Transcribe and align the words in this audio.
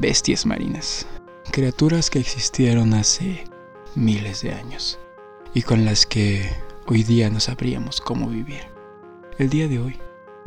bestias 0.00 0.46
marinas, 0.46 1.06
criaturas 1.50 2.10
que 2.10 2.18
existieron 2.18 2.94
hace 2.94 3.44
miles 3.94 4.42
de 4.42 4.52
años 4.52 4.98
y 5.54 5.62
con 5.62 5.84
las 5.84 6.06
que 6.06 6.50
hoy 6.86 7.02
día 7.02 7.30
no 7.30 7.40
sabríamos 7.40 8.00
cómo 8.00 8.28
vivir. 8.28 8.62
El 9.38 9.50
día 9.50 9.68
de 9.68 9.78
hoy 9.78 9.98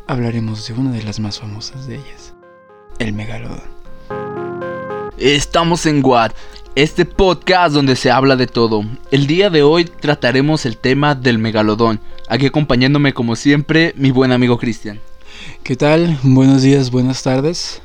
hablaremos 0.06 0.66
de 0.66 0.74
una 0.74 0.92
de 0.92 1.02
las 1.02 1.20
más 1.20 1.40
famosas 1.40 1.86
de 1.86 1.96
ellas, 1.96 2.34
el 2.98 3.12
megalodón. 3.12 3.76
Estamos 5.16 5.86
en 5.86 6.04
What, 6.04 6.32
este 6.74 7.04
podcast 7.04 7.74
donde 7.74 7.96
se 7.96 8.10
habla 8.10 8.36
de 8.36 8.46
todo. 8.46 8.84
El 9.10 9.26
día 9.26 9.48
de 9.48 9.62
hoy 9.62 9.84
trataremos 9.84 10.66
el 10.66 10.76
tema 10.76 11.14
del 11.14 11.38
megalodón. 11.38 12.00
Aquí 12.28 12.46
acompañándome 12.46 13.14
como 13.14 13.36
siempre 13.36 13.94
mi 13.96 14.10
buen 14.10 14.32
amigo 14.32 14.58
Cristian. 14.58 15.00
¿Qué 15.62 15.76
tal? 15.76 16.18
Buenos 16.22 16.62
días, 16.62 16.90
buenas 16.90 17.22
tardes. 17.22 17.80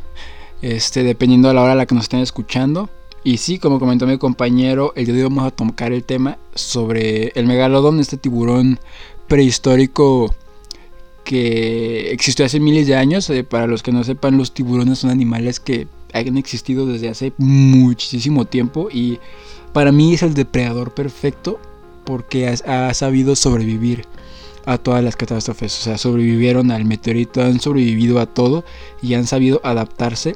Este, 0.62 1.04
dependiendo 1.04 1.48
de 1.48 1.56
la 1.56 1.64
hora 1.64 1.72
a 1.74 1.76
la 1.76 1.86
que 1.86 1.96
nos 1.96 2.06
estén 2.06 2.20
escuchando. 2.20 2.90
Y 3.24 3.38
sí, 3.38 3.60
como 3.60 3.80
comentó 3.80 4.08
mi 4.08 4.18
compañero, 4.18 4.94
el 4.96 5.06
día 5.06 5.14
de 5.14 5.24
hoy 5.24 5.30
vamos 5.30 5.46
a 5.46 5.52
tocar 5.52 5.92
el 5.92 6.04
tema 6.04 6.38
sobre 6.56 7.32
el 7.36 7.46
megalodón, 7.46 8.00
este 8.00 8.18
tiburón 8.18 8.80
prehistórico 9.28 10.34
que 11.24 12.12
existió 12.12 12.46
hace 12.46 12.60
miles 12.60 12.88
de 12.88 12.96
años. 12.96 13.30
Eh, 13.30 13.44
para 13.44 13.68
los 13.68 13.84
que 13.84 13.92
no 13.92 14.04
sepan, 14.04 14.38
los 14.38 14.54
tiburones 14.54 15.00
son 15.00 15.12
animales 15.12 15.60
que 15.60 15.88
han 16.14 16.38
existido 16.38 16.86
desde 16.86 17.10
hace 17.10 17.34
muchísimo 17.38 18.46
tiempo 18.46 18.90
y 18.92 19.20
para 19.72 19.92
mí 19.92 20.14
es 20.14 20.24
el 20.24 20.34
depredador 20.34 20.94
perfecto 20.94 21.60
porque 22.04 22.48
ha, 22.48 22.90
ha 22.90 22.94
sabido 22.94 23.36
sobrevivir 23.36 24.06
a 24.66 24.78
todas 24.78 25.04
las 25.04 25.16
catástrofes. 25.16 25.80
O 25.80 25.84
sea, 25.84 25.98
sobrevivieron 25.98 26.72
al 26.72 26.86
meteorito, 26.86 27.42
han 27.42 27.60
sobrevivido 27.60 28.20
a 28.20 28.26
todo 28.26 28.66
y 29.02 29.14
han 29.14 29.28
sabido 29.28 29.62
adaptarse 29.64 30.36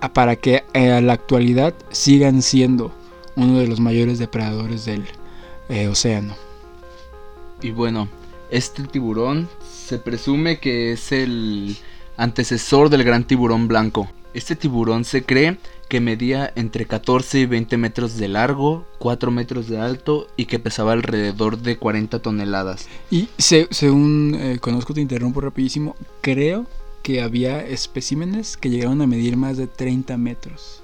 para 0.00 0.36
que 0.36 0.64
eh, 0.74 0.92
a 0.92 1.00
la 1.00 1.14
actualidad 1.14 1.74
sigan 1.90 2.42
siendo 2.42 2.92
uno 3.36 3.58
de 3.58 3.66
los 3.66 3.80
mayores 3.80 4.18
depredadores 4.18 4.84
del 4.84 5.04
eh, 5.68 5.88
océano. 5.88 6.34
Y 7.60 7.70
bueno, 7.70 8.08
este 8.50 8.84
tiburón 8.84 9.48
se 9.68 9.98
presume 9.98 10.58
que 10.58 10.92
es 10.92 11.12
el 11.12 11.76
antecesor 12.16 12.90
del 12.90 13.04
gran 13.04 13.24
tiburón 13.24 13.68
blanco. 13.68 14.08
Este 14.34 14.54
tiburón 14.54 15.04
se 15.04 15.24
cree 15.24 15.58
que 15.88 16.00
medía 16.00 16.52
entre 16.54 16.84
14 16.84 17.40
y 17.40 17.46
20 17.46 17.76
metros 17.78 18.16
de 18.18 18.28
largo, 18.28 18.86
4 18.98 19.30
metros 19.30 19.68
de 19.68 19.80
alto 19.80 20.28
y 20.36 20.44
que 20.44 20.58
pesaba 20.58 20.92
alrededor 20.92 21.58
de 21.58 21.78
40 21.78 22.18
toneladas. 22.20 22.88
Y 23.10 23.28
según 23.38 24.36
eh, 24.38 24.58
conozco, 24.60 24.92
te 24.94 25.00
interrumpo 25.00 25.40
rapidísimo, 25.40 25.96
creo 26.20 26.66
que 27.08 27.22
había 27.22 27.66
especímenes 27.66 28.58
que 28.58 28.68
llegaron 28.68 29.00
a 29.00 29.06
medir 29.06 29.38
más 29.38 29.56
de 29.56 29.66
30 29.66 30.18
metros. 30.18 30.82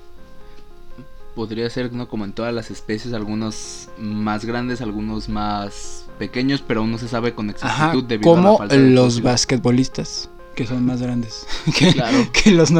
Podría 1.34 1.68
ser, 1.68 1.92
¿no? 1.92 2.08
como 2.08 2.24
en 2.24 2.32
todas 2.32 2.54
las 2.54 2.70
especies, 2.70 3.12
algunos 3.12 3.90
más 3.98 4.46
grandes, 4.46 4.80
algunos 4.80 5.28
más 5.28 6.06
pequeños, 6.18 6.64
pero 6.66 6.80
aún 6.80 6.92
no 6.92 6.96
se 6.96 7.08
sabe 7.08 7.34
con 7.34 7.50
exactitud 7.50 8.04
debido 8.04 8.30
como 8.30 8.48
a 8.48 8.52
la 8.52 8.56
falta 8.56 8.74
de 8.74 8.88
los 8.88 9.20
basquetbolistas 9.20 10.30
que 10.54 10.66
son 10.66 10.86
más 10.86 11.02
grandes 11.02 11.46
que, 11.78 11.92
claro. 11.92 12.26
que, 12.32 12.52
los, 12.52 12.70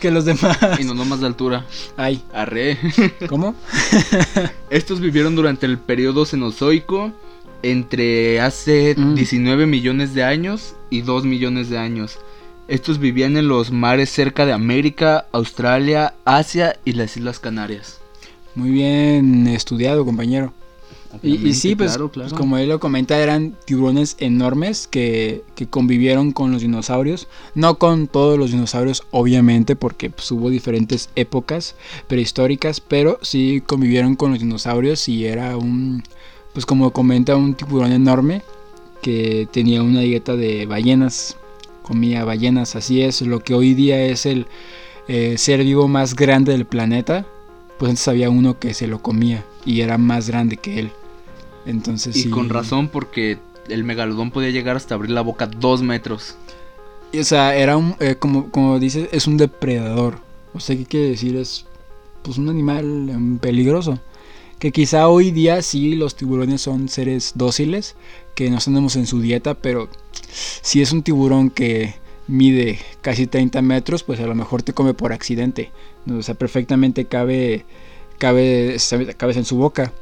que 0.00 0.10
los 0.10 0.24
demás. 0.24 0.56
Y 0.80 0.84
no, 0.84 0.94
no 0.94 1.04
más 1.04 1.20
de 1.20 1.26
altura. 1.26 1.66
Ay. 1.98 2.22
Arre. 2.32 2.78
¿Cómo? 3.28 3.54
Estos 4.70 5.00
vivieron 5.00 5.36
durante 5.36 5.66
el 5.66 5.76
periodo 5.76 6.24
Cenozoico 6.24 7.12
entre 7.62 8.40
hace 8.40 8.94
19 8.94 9.66
mm. 9.66 9.68
millones 9.68 10.14
de 10.14 10.22
años 10.22 10.74
y 10.88 11.02
2 11.02 11.26
millones 11.26 11.68
de 11.68 11.76
años. 11.76 12.18
Estos 12.66 12.98
vivían 12.98 13.36
en 13.36 13.48
los 13.48 13.70
mares 13.70 14.08
cerca 14.08 14.46
de 14.46 14.52
América, 14.52 15.26
Australia, 15.32 16.14
Asia 16.24 16.78
y 16.84 16.92
las 16.92 17.16
Islas 17.16 17.38
Canarias. 17.38 18.00
Muy 18.54 18.70
bien 18.70 19.46
estudiado, 19.46 20.04
compañero. 20.04 20.52
Y, 21.22 21.54
sí, 21.54 21.76
pues, 21.76 21.96
pues, 22.12 22.32
como 22.32 22.58
él 22.58 22.70
lo 22.70 22.80
comenta, 22.80 23.20
eran 23.20 23.54
tiburones 23.66 24.16
enormes 24.18 24.88
que, 24.88 25.44
que, 25.54 25.68
convivieron 25.68 26.32
con 26.32 26.50
los 26.50 26.62
dinosaurios. 26.62 27.28
No 27.54 27.78
con 27.78 28.08
todos 28.08 28.38
los 28.38 28.50
dinosaurios, 28.50 29.04
obviamente, 29.10 29.76
porque 29.76 30.10
pues, 30.10 30.30
hubo 30.32 30.50
diferentes 30.50 31.10
épocas 31.14 31.76
prehistóricas, 32.08 32.80
pero 32.80 33.18
sí 33.22 33.62
convivieron 33.64 34.16
con 34.16 34.32
los 34.32 34.40
dinosaurios 34.40 35.08
y 35.08 35.26
era 35.26 35.56
un, 35.56 36.02
pues 36.52 36.66
como 36.66 36.92
comenta, 36.92 37.36
un 37.36 37.54
tiburón 37.54 37.92
enorme 37.92 38.42
que 39.00 39.46
tenía 39.52 39.82
una 39.82 40.00
dieta 40.00 40.34
de 40.34 40.66
ballenas 40.66 41.36
comía 41.84 42.24
ballenas. 42.24 42.74
Así 42.74 43.02
es, 43.02 43.20
lo 43.22 43.40
que 43.40 43.54
hoy 43.54 43.74
día 43.74 44.02
es 44.02 44.26
el 44.26 44.46
eh, 45.06 45.36
ser 45.38 45.62
vivo 45.62 45.86
más 45.86 46.16
grande 46.16 46.52
del 46.52 46.64
planeta, 46.64 47.26
pues 47.78 47.90
antes 47.90 48.08
había 48.08 48.30
uno 48.30 48.58
que 48.58 48.74
se 48.74 48.88
lo 48.88 49.00
comía 49.02 49.44
y 49.64 49.82
era 49.82 49.98
más 49.98 50.28
grande 50.28 50.56
que 50.56 50.80
él. 50.80 50.90
Entonces, 51.66 52.16
y 52.16 52.30
con 52.30 52.48
razón 52.48 52.88
porque 52.88 53.38
el 53.68 53.84
megalodón 53.84 54.30
podía 54.30 54.50
llegar 54.50 54.76
hasta 54.76 54.94
abrir 54.94 55.10
la 55.10 55.20
boca 55.20 55.46
dos 55.46 55.82
metros. 55.82 56.36
o 57.18 57.24
sea, 57.24 57.54
era 57.54 57.76
un, 57.76 57.94
eh, 58.00 58.16
como, 58.18 58.50
como 58.50 58.78
dices, 58.78 59.08
es 59.12 59.26
un 59.26 59.36
depredador. 59.36 60.18
O 60.54 60.60
sea, 60.60 60.76
¿qué 60.76 60.84
quiere 60.84 61.08
decir? 61.10 61.36
Es 61.36 61.66
pues 62.22 62.38
un 62.38 62.48
animal 62.48 63.10
em, 63.10 63.38
peligroso. 63.38 63.98
Que 64.64 64.72
quizá 64.72 65.08
hoy 65.08 65.30
día 65.30 65.60
sí 65.60 65.94
los 65.94 66.16
tiburones 66.16 66.62
son 66.62 66.88
seres 66.88 67.32
dóciles, 67.34 67.96
que 68.34 68.48
no 68.48 68.56
tenemos 68.56 68.96
en 68.96 69.06
su 69.06 69.20
dieta, 69.20 69.52
pero 69.52 69.90
si 70.62 70.80
es 70.80 70.90
un 70.90 71.02
tiburón 71.02 71.50
que 71.50 71.96
mide 72.28 72.78
casi 73.02 73.26
30 73.26 73.60
metros, 73.60 74.04
pues 74.04 74.20
a 74.20 74.26
lo 74.26 74.34
mejor 74.34 74.62
te 74.62 74.72
come 74.72 74.94
por 74.94 75.12
accidente. 75.12 75.70
O 76.10 76.22
sea, 76.22 76.34
perfectamente 76.34 77.04
cabe, 77.04 77.66
cabe, 78.16 78.78
en 78.78 79.44
su 79.44 79.56
boca. 79.58 79.92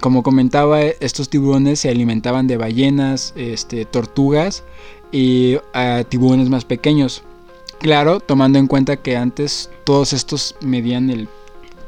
Como 0.00 0.24
comentaba, 0.24 0.82
estos 0.82 1.28
tiburones 1.28 1.78
se 1.78 1.88
alimentaban 1.88 2.48
de 2.48 2.56
ballenas, 2.56 3.32
este, 3.36 3.84
tortugas 3.84 4.64
y 5.12 5.56
tiburones 6.08 6.48
más 6.48 6.64
pequeños. 6.64 7.22
Claro, 7.78 8.18
tomando 8.18 8.58
en 8.58 8.66
cuenta 8.66 8.96
que 8.96 9.16
antes 9.16 9.70
todos 9.84 10.12
estos 10.12 10.56
medían 10.60 11.10
el 11.10 11.28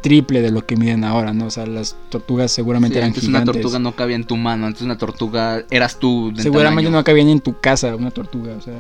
triple 0.03 0.43
de 0.43 0.51
lo 0.51 0.67
que 0.67 0.77
miden 0.77 1.05
ahora, 1.05 1.33
¿no? 1.33 1.47
O 1.47 1.51
sea, 1.51 1.67
las 1.67 1.97
tortugas 2.11 2.53
seguramente 2.53 2.99
eran 2.99 3.09
antes 3.09 3.25
una 3.25 3.45
tortuga 3.45 3.79
no 3.79 3.93
cabía 3.93 4.17
en 4.17 4.25
tu 4.25 4.37
mano, 4.37 4.67
antes 4.67 4.83
una 4.83 4.99
tortuga 4.99 5.65
eras 5.71 5.99
tú. 5.99 6.33
seguramente 6.37 6.91
no 6.91 7.03
cabía 7.03 7.25
ni 7.25 7.33
en 7.33 7.41
tu 7.41 7.59
casa 7.59 7.97
una 7.97 8.11
tortuga, 8.11 8.55
o 8.55 8.61
sea. 8.61 8.75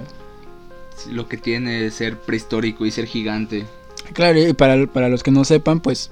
lo 1.10 1.28
que 1.28 1.38
tiene 1.38 1.90
ser 1.90 2.18
prehistórico 2.18 2.84
y 2.84 2.90
ser 2.90 3.06
gigante. 3.06 3.64
Claro, 4.12 4.38
y 4.38 4.52
para, 4.52 4.86
para 4.86 5.08
los 5.08 5.22
que 5.22 5.30
no 5.30 5.44
sepan, 5.44 5.80
pues 5.80 6.10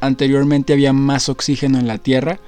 anteriormente 0.00 0.72
había 0.72 0.92
más 0.92 1.28
oxígeno 1.28 1.78
en 1.78 1.86
la 1.86 1.98
Tierra 1.98 2.40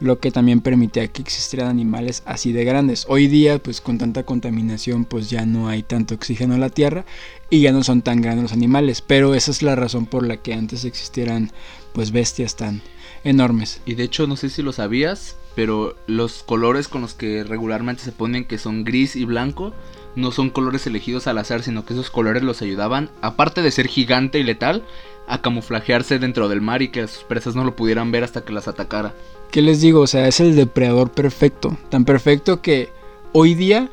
lo 0.00 0.18
que 0.18 0.30
también 0.30 0.60
permitía 0.60 1.08
que 1.08 1.22
existieran 1.22 1.68
animales 1.68 2.22
así 2.26 2.52
de 2.52 2.64
grandes. 2.64 3.06
Hoy 3.08 3.28
día, 3.28 3.58
pues 3.58 3.80
con 3.80 3.98
tanta 3.98 4.24
contaminación, 4.24 5.04
pues 5.04 5.30
ya 5.30 5.46
no 5.46 5.68
hay 5.68 5.82
tanto 5.82 6.14
oxígeno 6.14 6.54
en 6.54 6.60
la 6.60 6.70
tierra 6.70 7.04
y 7.50 7.60
ya 7.60 7.72
no 7.72 7.82
son 7.82 8.02
tan 8.02 8.20
grandes 8.20 8.44
los 8.44 8.52
animales, 8.52 9.02
pero 9.02 9.34
esa 9.34 9.50
es 9.50 9.62
la 9.62 9.76
razón 9.76 10.06
por 10.06 10.26
la 10.26 10.36
que 10.36 10.54
antes 10.54 10.84
existieran 10.84 11.50
pues 11.92 12.12
bestias 12.12 12.56
tan 12.56 12.82
enormes. 13.24 13.80
Y 13.86 13.94
de 13.94 14.04
hecho, 14.04 14.26
no 14.26 14.36
sé 14.36 14.50
si 14.50 14.62
lo 14.62 14.72
sabías, 14.72 15.36
pero 15.54 15.96
los 16.06 16.42
colores 16.42 16.88
con 16.88 17.00
los 17.00 17.14
que 17.14 17.42
regularmente 17.44 18.02
se 18.02 18.12
ponen 18.12 18.44
que 18.44 18.58
son 18.58 18.84
gris 18.84 19.16
y 19.16 19.24
blanco 19.24 19.72
no 20.14 20.32
son 20.32 20.50
colores 20.50 20.86
elegidos 20.86 21.26
al 21.26 21.38
azar, 21.38 21.62
sino 21.62 21.84
que 21.84 21.92
esos 21.92 22.10
colores 22.10 22.42
los 22.42 22.62
ayudaban, 22.62 23.10
aparte 23.20 23.62
de 23.62 23.70
ser 23.70 23.86
gigante 23.86 24.38
y 24.38 24.42
letal, 24.42 24.82
a 25.28 25.42
camuflajearse 25.42 26.18
dentro 26.18 26.48
del 26.48 26.60
mar 26.60 26.82
y 26.82 26.88
que 26.88 27.06
sus 27.06 27.24
presas 27.24 27.54
no 27.54 27.64
lo 27.64 27.76
pudieran 27.76 28.12
ver 28.12 28.24
hasta 28.24 28.42
que 28.42 28.52
las 28.52 28.68
atacara. 28.68 29.14
¿Qué 29.50 29.62
les 29.62 29.80
digo? 29.80 30.00
O 30.00 30.06
sea, 30.06 30.28
es 30.28 30.40
el 30.40 30.56
depredador 30.56 31.10
perfecto. 31.10 31.76
Tan 31.88 32.04
perfecto 32.04 32.60
que 32.60 32.90
hoy 33.32 33.54
día 33.54 33.90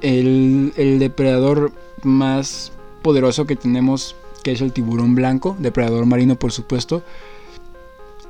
el, 0.00 0.72
depredador 0.98 1.72
más 2.02 2.72
poderoso 3.02 3.46
que 3.46 3.56
tenemos, 3.56 4.16
que 4.42 4.52
es 4.52 4.60
el 4.60 4.72
tiburón 4.72 5.14
blanco, 5.14 5.56
depredador 5.58 6.06
marino 6.06 6.36
por 6.36 6.52
supuesto, 6.52 7.02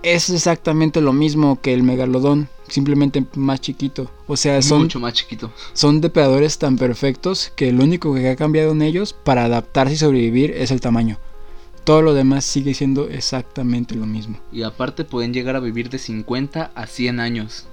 es 0.02 0.30
exactamente 0.30 1.00
lo 1.00 1.12
mismo 1.12 1.60
que 1.60 1.74
el 1.74 1.82
megalodón, 1.82 2.48
simplemente 2.68 3.24
más 3.34 3.60
chiquito. 3.60 4.10
O 4.26 4.36
sea, 4.36 4.62
son 4.62 4.82
mucho 4.82 5.00
más 5.00 5.14
chiquito. 5.14 5.50
Son 5.72 6.00
depredadores 6.00 6.58
tan 6.58 6.76
perfectos 6.76 7.52
que 7.56 7.72
lo 7.72 7.82
único 7.82 8.14
que 8.14 8.28
ha 8.28 8.36
cambiado 8.36 8.72
en 8.72 8.82
ellos 8.82 9.12
para 9.12 9.44
adaptarse 9.44 9.94
y 9.94 9.96
sobrevivir 9.96 10.52
es 10.52 10.70
el 10.70 10.80
tamaño 10.80 11.18
todo 11.86 12.02
lo 12.02 12.14
demás 12.14 12.44
sigue 12.44 12.74
siendo 12.74 13.08
exactamente 13.08 13.94
lo 13.94 14.06
mismo. 14.06 14.38
Y 14.50 14.64
aparte 14.64 15.04
pueden 15.04 15.32
llegar 15.32 15.54
a 15.54 15.60
vivir 15.60 15.88
de 15.88 15.98
50 15.98 16.72
a 16.74 16.86
100 16.86 17.20
años. 17.20 17.66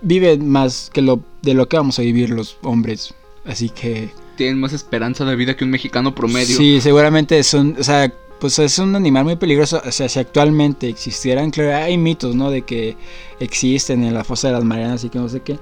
Viven 0.00 0.48
más 0.48 0.90
que 0.94 1.02
lo 1.02 1.20
de 1.42 1.54
lo 1.54 1.68
que 1.68 1.76
vamos 1.76 1.98
a 1.98 2.02
vivir 2.02 2.30
los 2.30 2.56
hombres, 2.62 3.14
así 3.44 3.68
que 3.68 4.10
tienen 4.36 4.60
más 4.60 4.72
esperanza 4.72 5.24
de 5.24 5.34
vida 5.34 5.56
que 5.56 5.64
un 5.64 5.70
mexicano 5.70 6.14
promedio. 6.14 6.56
Sí, 6.56 6.80
seguramente 6.80 7.42
son, 7.42 7.74
o 7.76 7.82
sea, 7.82 8.14
pues 8.38 8.60
es 8.60 8.78
un 8.78 8.94
animal 8.94 9.24
muy 9.24 9.34
peligroso. 9.34 9.82
O 9.84 9.90
sea, 9.90 10.08
si 10.08 10.20
actualmente 10.20 10.88
existieran, 10.88 11.50
claro, 11.50 11.84
hay 11.84 11.98
mitos, 11.98 12.36
¿no? 12.36 12.52
De 12.52 12.62
que 12.62 12.96
existen 13.40 14.04
en 14.04 14.14
la 14.14 14.22
fosa 14.22 14.46
de 14.46 14.54
las 14.54 14.62
Marianas 14.62 15.02
y 15.02 15.08
que 15.08 15.18
no 15.18 15.28
sé 15.28 15.40
qué. 15.40 15.58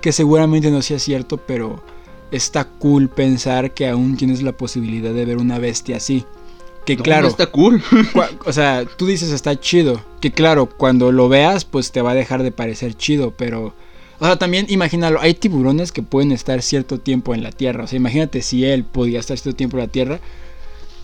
Que 0.00 0.12
seguramente 0.12 0.70
no 0.70 0.82
sea 0.82 1.00
cierto, 1.00 1.36
pero 1.36 1.82
está 2.30 2.64
cool 2.64 3.08
pensar 3.08 3.72
que 3.72 3.88
aún 3.88 4.16
tienes 4.16 4.42
la 4.42 4.52
posibilidad 4.52 5.12
de 5.12 5.24
ver 5.24 5.38
una 5.38 5.58
bestia 5.58 5.96
así. 5.96 6.24
Que 6.84 6.96
No, 6.96 7.02
claro, 7.02 7.22
no 7.22 7.28
está 7.28 7.46
cool. 7.46 7.82
o 8.46 8.52
sea, 8.52 8.84
tú 8.84 9.06
dices 9.06 9.30
está 9.30 9.58
chido. 9.58 10.02
Que 10.20 10.32
claro, 10.32 10.66
cuando 10.66 11.12
lo 11.12 11.28
veas, 11.28 11.64
pues 11.64 11.92
te 11.92 12.02
va 12.02 12.12
a 12.12 12.14
dejar 12.14 12.42
de 12.42 12.52
parecer 12.52 12.94
chido, 12.94 13.32
pero... 13.36 13.74
O 14.18 14.26
sea, 14.26 14.36
también 14.38 14.66
imagínalo, 14.68 15.18
hay 15.20 15.32
tiburones 15.32 15.92
que 15.92 16.02
pueden 16.02 16.30
estar 16.30 16.60
cierto 16.60 16.98
tiempo 17.00 17.34
en 17.34 17.42
la 17.42 17.52
tierra. 17.52 17.84
O 17.84 17.86
sea, 17.86 17.96
imagínate 17.96 18.42
si 18.42 18.64
él 18.66 18.84
podía 18.84 19.18
estar 19.18 19.38
cierto 19.38 19.56
tiempo 19.56 19.78
en 19.78 19.84
la 19.84 19.88
tierra. 19.88 20.20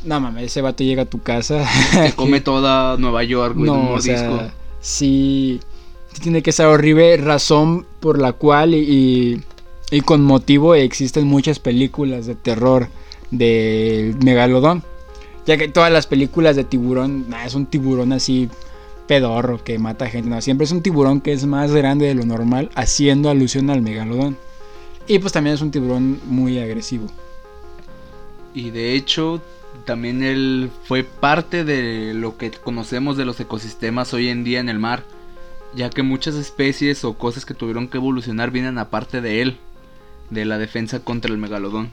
No 0.04 0.20
mames, 0.20 0.44
ese 0.44 0.60
vato 0.60 0.84
llega 0.84 1.02
a 1.02 1.06
tu 1.06 1.22
casa. 1.22 1.66
Se 1.92 2.12
come 2.16 2.40
toda 2.40 2.96
Nueva 2.98 3.24
York, 3.24 3.56
güey, 3.56 3.70
No, 3.70 3.92
o 3.92 4.00
sea, 4.00 4.52
sí, 4.80 5.60
sí 6.12 6.20
tiene 6.20 6.42
que 6.42 6.52
ser 6.52 6.66
horrible, 6.66 7.16
razón 7.16 7.86
por 8.00 8.18
la 8.18 8.32
cual 8.32 8.74
y, 8.74 8.78
y- 8.78 9.42
y 9.90 10.00
con 10.00 10.22
motivo 10.22 10.74
existen 10.74 11.26
muchas 11.26 11.58
películas 11.58 12.26
de 12.26 12.34
terror 12.34 12.88
del 13.30 14.16
megalodón. 14.22 14.82
Ya 15.46 15.56
que 15.56 15.68
todas 15.68 15.92
las 15.92 16.06
películas 16.06 16.56
de 16.56 16.64
tiburón, 16.64 17.30
nah, 17.30 17.44
es 17.44 17.54
un 17.54 17.66
tiburón 17.66 18.12
así 18.12 18.48
pedorro 19.06 19.62
que 19.62 19.78
mata 19.78 20.08
gente. 20.08 20.28
No, 20.28 20.40
siempre 20.40 20.64
es 20.64 20.72
un 20.72 20.82
tiburón 20.82 21.20
que 21.20 21.32
es 21.32 21.46
más 21.46 21.70
grande 21.72 22.06
de 22.06 22.14
lo 22.14 22.24
normal, 22.24 22.70
haciendo 22.74 23.30
alusión 23.30 23.70
al 23.70 23.80
megalodón. 23.80 24.36
Y 25.06 25.20
pues 25.20 25.32
también 25.32 25.54
es 25.54 25.62
un 25.62 25.70
tiburón 25.70 26.20
muy 26.24 26.58
agresivo. 26.58 27.06
Y 28.54 28.70
de 28.70 28.94
hecho, 28.94 29.40
también 29.84 30.24
él 30.24 30.70
fue 30.84 31.04
parte 31.04 31.64
de 31.64 32.12
lo 32.12 32.36
que 32.36 32.50
conocemos 32.50 33.16
de 33.16 33.24
los 33.24 33.38
ecosistemas 33.38 34.12
hoy 34.14 34.28
en 34.28 34.42
día 34.42 34.58
en 34.58 34.68
el 34.68 34.80
mar. 34.80 35.04
Ya 35.74 35.90
que 35.90 36.02
muchas 36.02 36.34
especies 36.34 37.04
o 37.04 37.14
cosas 37.14 37.44
que 37.44 37.54
tuvieron 37.54 37.86
que 37.86 37.98
evolucionar 37.98 38.50
vienen 38.50 38.78
aparte 38.78 39.20
de 39.20 39.42
él. 39.42 39.58
De 40.30 40.44
la 40.44 40.58
defensa 40.58 41.00
contra 41.00 41.30
el 41.32 41.38
megalodón. 41.38 41.92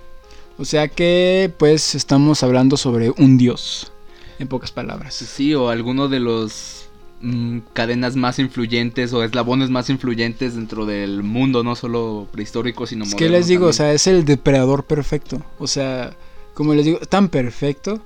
O 0.57 0.65
sea 0.65 0.87
que 0.87 1.51
pues 1.57 1.95
estamos 1.95 2.43
hablando 2.43 2.77
sobre 2.77 3.11
un 3.17 3.37
dios, 3.37 3.91
en 4.39 4.47
pocas 4.47 4.71
palabras. 4.71 5.15
Sí, 5.15 5.55
o 5.55 5.69
alguno 5.69 6.07
de 6.09 6.19
los 6.19 6.85
mm, 7.21 7.59
cadenas 7.73 8.15
más 8.15 8.37
influyentes 8.39 9.13
o 9.13 9.23
eslabones 9.23 9.69
más 9.71 9.89
influyentes 9.89 10.55
dentro 10.55 10.85
del 10.85 11.23
mundo, 11.23 11.63
no 11.63 11.75
solo 11.75 12.27
prehistórico, 12.31 12.85
sino 12.85 13.03
Es 13.03 13.11
moderno. 13.13 13.25
que 13.25 13.31
les 13.31 13.47
digo, 13.47 13.67
o 13.67 13.73
sea, 13.73 13.93
es 13.93 14.05
el 14.07 14.25
depredador 14.25 14.83
perfecto. 14.83 15.41
O 15.57 15.65
sea, 15.67 16.15
como 16.53 16.73
les 16.75 16.85
digo, 16.85 16.99
tan 16.99 17.29
perfecto 17.29 17.99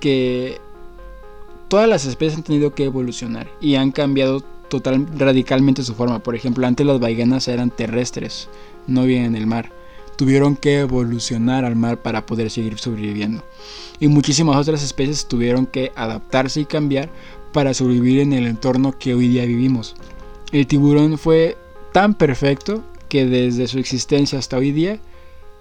que 0.00 0.58
todas 1.68 1.88
las 1.88 2.04
especies 2.06 2.38
han 2.38 2.44
tenido 2.44 2.74
que 2.74 2.84
evolucionar 2.84 3.48
y 3.60 3.74
han 3.74 3.92
cambiado 3.92 4.42
total 4.68 5.06
radicalmente 5.18 5.82
su 5.82 5.94
forma. 5.94 6.20
Por 6.20 6.34
ejemplo, 6.34 6.66
antes 6.66 6.86
las 6.86 7.00
ballenas 7.00 7.48
eran 7.48 7.70
terrestres, 7.70 8.48
no 8.86 9.04
viven 9.04 9.24
en 9.24 9.36
el 9.36 9.46
mar. 9.46 9.70
Tuvieron 10.16 10.56
que 10.56 10.80
evolucionar 10.80 11.64
al 11.64 11.76
mar 11.76 11.98
para 12.02 12.24
poder 12.24 12.50
seguir 12.50 12.78
sobreviviendo. 12.78 13.44
Y 14.00 14.08
muchísimas 14.08 14.56
otras 14.56 14.82
especies 14.82 15.26
tuvieron 15.26 15.66
que 15.66 15.92
adaptarse 15.94 16.60
y 16.60 16.64
cambiar 16.64 17.10
para 17.52 17.74
sobrevivir 17.74 18.20
en 18.20 18.32
el 18.32 18.46
entorno 18.46 18.98
que 18.98 19.14
hoy 19.14 19.28
día 19.28 19.44
vivimos. 19.44 19.94
El 20.52 20.66
tiburón 20.66 21.18
fue 21.18 21.56
tan 21.92 22.14
perfecto 22.14 22.82
que 23.08 23.26
desde 23.26 23.68
su 23.68 23.78
existencia 23.78 24.38
hasta 24.38 24.56
hoy 24.56 24.72
día 24.72 24.98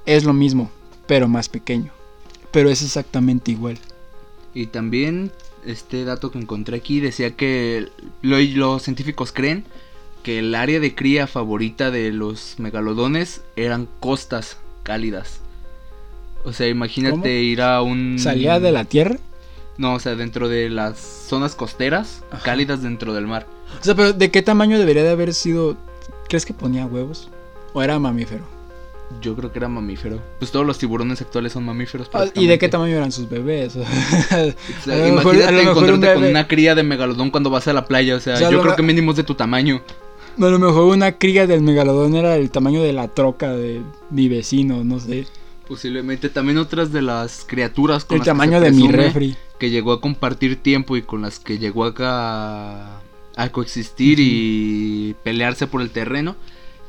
es 0.05 0.23
lo 0.23 0.33
mismo, 0.33 0.69
pero 1.07 1.27
más 1.27 1.49
pequeño. 1.49 1.91
Pero 2.51 2.69
es 2.69 2.81
exactamente 2.81 3.51
igual. 3.51 3.77
Y 4.53 4.67
también 4.67 5.31
este 5.65 6.05
dato 6.05 6.31
que 6.31 6.37
encontré 6.39 6.77
aquí 6.77 6.99
decía 7.01 7.31
que 7.35 7.89
lo- 8.21 8.39
los 8.39 8.83
científicos 8.83 9.31
creen 9.31 9.65
que 10.25 10.39
el 10.39 10.55
área 10.55 10.79
de 10.79 10.95
cría 10.95 11.27
favorita 11.27 11.91
de 11.91 12.11
los 12.11 12.55
megalodones 12.57 13.43
eran 13.55 13.87
costas 13.99 14.57
cálidas. 14.81 15.39
O 16.43 16.51
sea, 16.51 16.67
imagínate 16.67 17.15
¿Cómo? 17.15 17.27
ir 17.27 17.61
a 17.61 17.83
un... 17.83 18.17
¿Salía 18.17 18.59
de 18.59 18.71
la 18.71 18.85
tierra? 18.85 19.17
No, 19.77 19.93
o 19.93 19.99
sea, 19.99 20.15
dentro 20.15 20.49
de 20.49 20.67
las 20.71 20.97
zonas 20.97 21.53
costeras, 21.53 22.23
Ajá. 22.31 22.41
cálidas 22.41 22.81
dentro 22.81 23.13
del 23.13 23.27
mar. 23.27 23.45
O 23.79 23.83
sea, 23.83 23.93
pero 23.93 24.13
¿de 24.13 24.31
qué 24.31 24.41
tamaño 24.41 24.79
debería 24.79 25.03
de 25.03 25.11
haber 25.11 25.31
sido? 25.35 25.77
¿Crees 26.27 26.43
que 26.47 26.55
ponía 26.55 26.87
huevos? 26.87 27.29
¿O 27.73 27.83
era 27.83 27.99
mamífero? 27.99 28.45
Yo 29.21 29.35
creo 29.35 29.51
que 29.51 29.59
era 29.59 29.67
mamífero. 29.67 30.19
Pues 30.39 30.49
todos 30.49 30.65
los 30.65 30.79
tiburones 30.79 31.21
actuales 31.21 31.53
son 31.53 31.65
mamíferos. 31.65 32.09
Ah, 32.13 32.25
¿Y 32.33 32.47
de 32.47 32.57
qué 32.57 32.67
tamaño 32.67 32.95
eran 32.95 33.11
sus 33.11 33.29
bebés? 33.29 33.75
O 33.79 33.83
sea, 33.83 34.95
A 34.95 35.07
lo 35.07 35.15
mejor- 35.17 35.35
imagínate 35.35 35.53
un 35.53 35.67
encontrarte 35.67 36.13
con 36.15 36.23
una 36.25 36.47
cría 36.47 36.73
de 36.73 36.81
megalodón 36.81 37.29
cuando 37.29 37.51
vas 37.51 37.67
a 37.67 37.73
la 37.73 37.85
playa. 37.85 38.15
O 38.15 38.19
sea, 38.19 38.33
O 38.33 38.37
sea, 38.37 38.49
yo 38.49 38.59
creo 38.63 38.75
que 38.75 38.81
mínimo 38.81 39.11
es 39.11 39.17
de 39.17 39.23
tu 39.23 39.35
tamaño. 39.35 39.81
A 40.37 40.49
lo 40.49 40.59
mejor 40.59 40.83
una 40.83 41.13
cría 41.13 41.47
del 41.47 41.61
megalodón 41.61 42.15
era 42.15 42.35
el 42.35 42.51
tamaño 42.51 42.81
de 42.81 42.93
la 42.93 43.07
troca 43.07 43.53
de 43.53 43.81
mi 44.09 44.27
vecino, 44.27 44.83
no 44.83 44.99
sé. 44.99 45.27
Posiblemente 45.67 46.29
también 46.29 46.57
otras 46.57 46.91
de 46.91 47.01
las 47.01 47.43
criaturas 47.45 48.05
con 48.05 48.15
El 48.15 48.19
las 48.19 48.25
que 48.25 48.29
tamaño 48.31 48.59
se 48.59 48.65
de 48.65 48.71
mi 48.71 48.91
refri. 48.91 49.35
que 49.59 49.69
llegó 49.69 49.93
a 49.93 50.01
compartir 50.01 50.61
tiempo 50.61 50.95
y 50.95 51.01
con 51.01 51.21
las 51.23 51.39
que 51.39 51.57
llegó 51.57 51.85
acá 51.85 52.99
a 53.35 53.49
coexistir 53.51 54.19
y 54.19 55.15
pelearse 55.23 55.67
por 55.67 55.81
el 55.81 55.89
terreno 55.89 56.35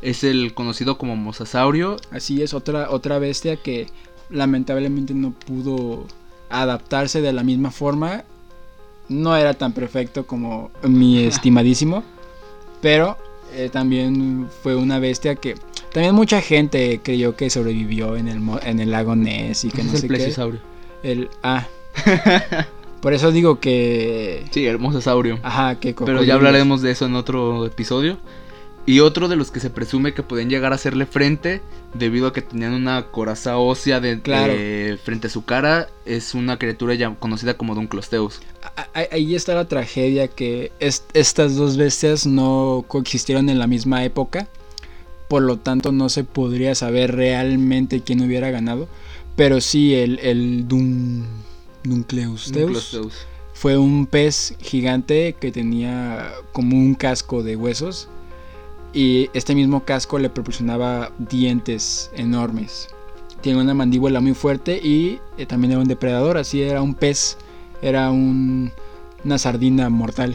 es 0.02 0.25
el 0.25 0.54
conocido 0.54 0.99
como 0.99 1.16
mosasaurio. 1.16 1.96
Así 2.10 2.42
es, 2.42 2.54
otra, 2.54 2.90
otra 2.90 3.19
bestia 3.19 3.56
que 3.56 3.87
lamentablemente 4.31 5.14
no 5.14 5.32
pudo 5.32 6.06
adaptarse 6.50 7.20
de 7.20 7.32
la 7.32 7.42
misma 7.42 7.70
forma. 7.70 8.25
No 9.08 9.37
era 9.37 9.54
tan 9.54 9.72
perfecto 9.72 10.26
como 10.26 10.70
mi 10.82 11.19
estimadísimo. 11.25 12.04
Pero 12.81 13.16
eh, 13.56 13.69
también 13.70 14.49
fue 14.62 14.76
una 14.76 14.99
bestia 14.99 15.35
que... 15.35 15.55
También 15.93 16.14
mucha 16.14 16.41
gente 16.43 17.00
creyó 17.03 17.37
que 17.37 17.49
sobrevivió 17.49 18.17
en 18.17 18.29
el, 18.29 18.43
en 18.62 18.81
el 18.81 18.91
lago 18.91 19.17
Ness 19.17 19.64
y 19.64 19.70
que 19.70 19.82
no 19.82 19.93
es 19.93 20.00
sé 20.00 20.06
el 20.06 20.12
qué. 20.12 20.17
plesiosaurio. 20.19 20.61
El... 21.03 21.31
Ah. 21.43 21.67
Por 23.00 23.14
eso 23.14 23.31
digo 23.31 23.61
que... 23.61 24.44
Sí, 24.50 24.67
el 24.67 24.79
mosasaurio. 24.79 25.38
Ajá, 25.43 25.76
que 25.76 25.94
Pero 25.94 26.23
ya 26.25 26.35
hablaremos 26.35 26.82
de 26.82 26.91
eso 26.91 27.06
en 27.06 27.14
otro 27.14 27.64
episodio. 27.64 28.19
Y 28.88 29.00
otro 29.00 29.27
de 29.27 29.35
los 29.35 29.50
que 29.50 29.59
se 29.59 29.69
presume 29.69 30.15
que 30.15 30.23
pueden 30.23 30.49
llegar 30.49 30.71
a 30.71 30.77
hacerle 30.77 31.06
frente 31.06 31.61
debido 31.94 32.29
a 32.29 32.33
que 32.33 32.41
tenían 32.41 32.73
una 32.73 33.06
coraza 33.11 33.59
ósea 33.59 33.99
de, 33.99 34.21
Claro. 34.21 34.53
eh, 34.56 34.97
frente 35.03 35.27
a 35.27 35.31
su 35.31 35.44
cara 35.44 35.88
es 36.05 36.35
una 36.35 36.56
criatura 36.59 36.94
ya 36.94 37.12
conocida 37.17 37.55
como 37.55 37.75
Dunclosteus. 37.75 38.41
Ahí 38.94 39.35
está 39.35 39.55
la 39.55 39.67
tragedia 39.67 40.29
que 40.29 40.71
est- 40.79 41.05
estas 41.15 41.56
dos 41.56 41.77
bestias 41.77 42.27
no 42.27 42.85
coexistieron 42.87 43.49
en 43.49 43.59
la 43.59 43.67
misma 43.67 44.05
época. 44.05 44.47
Por 45.29 45.43
lo 45.43 45.56
tanto 45.59 45.91
no 45.91 46.09
se 46.09 46.23
podría 46.23 46.77
saber 46.77 47.17
realmente 47.17 48.03
quién 48.03 48.21
hubiera 48.23 48.50
ganado. 48.53 48.87
Pero 49.35 49.61
sí, 49.61 49.94
el, 49.94 50.21
el 50.21 50.69
Dun, 50.69 51.27
Duncleus 51.83 52.53
Teus 52.53 52.55
Dunclosteus. 52.67 53.15
fue 53.53 53.77
un 53.77 54.06
pez 54.06 54.55
gigante 54.61 55.35
que 55.40 55.50
tenía 55.50 56.31
como 56.52 56.76
un 56.76 56.95
casco 56.95 57.43
de 57.43 57.57
huesos. 57.57 58.09
Y 58.97 59.29
este 59.35 59.55
mismo 59.55 59.85
casco 59.85 60.19
le 60.19 60.31
proporcionaba 60.31 61.12
dientes 61.19 62.11
enormes. 62.15 62.88
Tiene 63.43 63.61
una 63.61 63.75
mandíbula 63.75 64.21
muy 64.23 64.35
fuerte 64.35 64.81
y 64.83 65.21
eh, 65.37 65.45
también 65.47 65.73
era 65.73 65.81
un 65.83 65.88
depredador, 65.88 66.38
así 66.38 66.62
era 66.62 66.81
un 66.83 66.95
pez, 66.95 67.37
era 67.83 68.11
un- 68.11 68.73
una 69.25 69.38
sardina 69.38 69.91
mortal. 69.91 70.35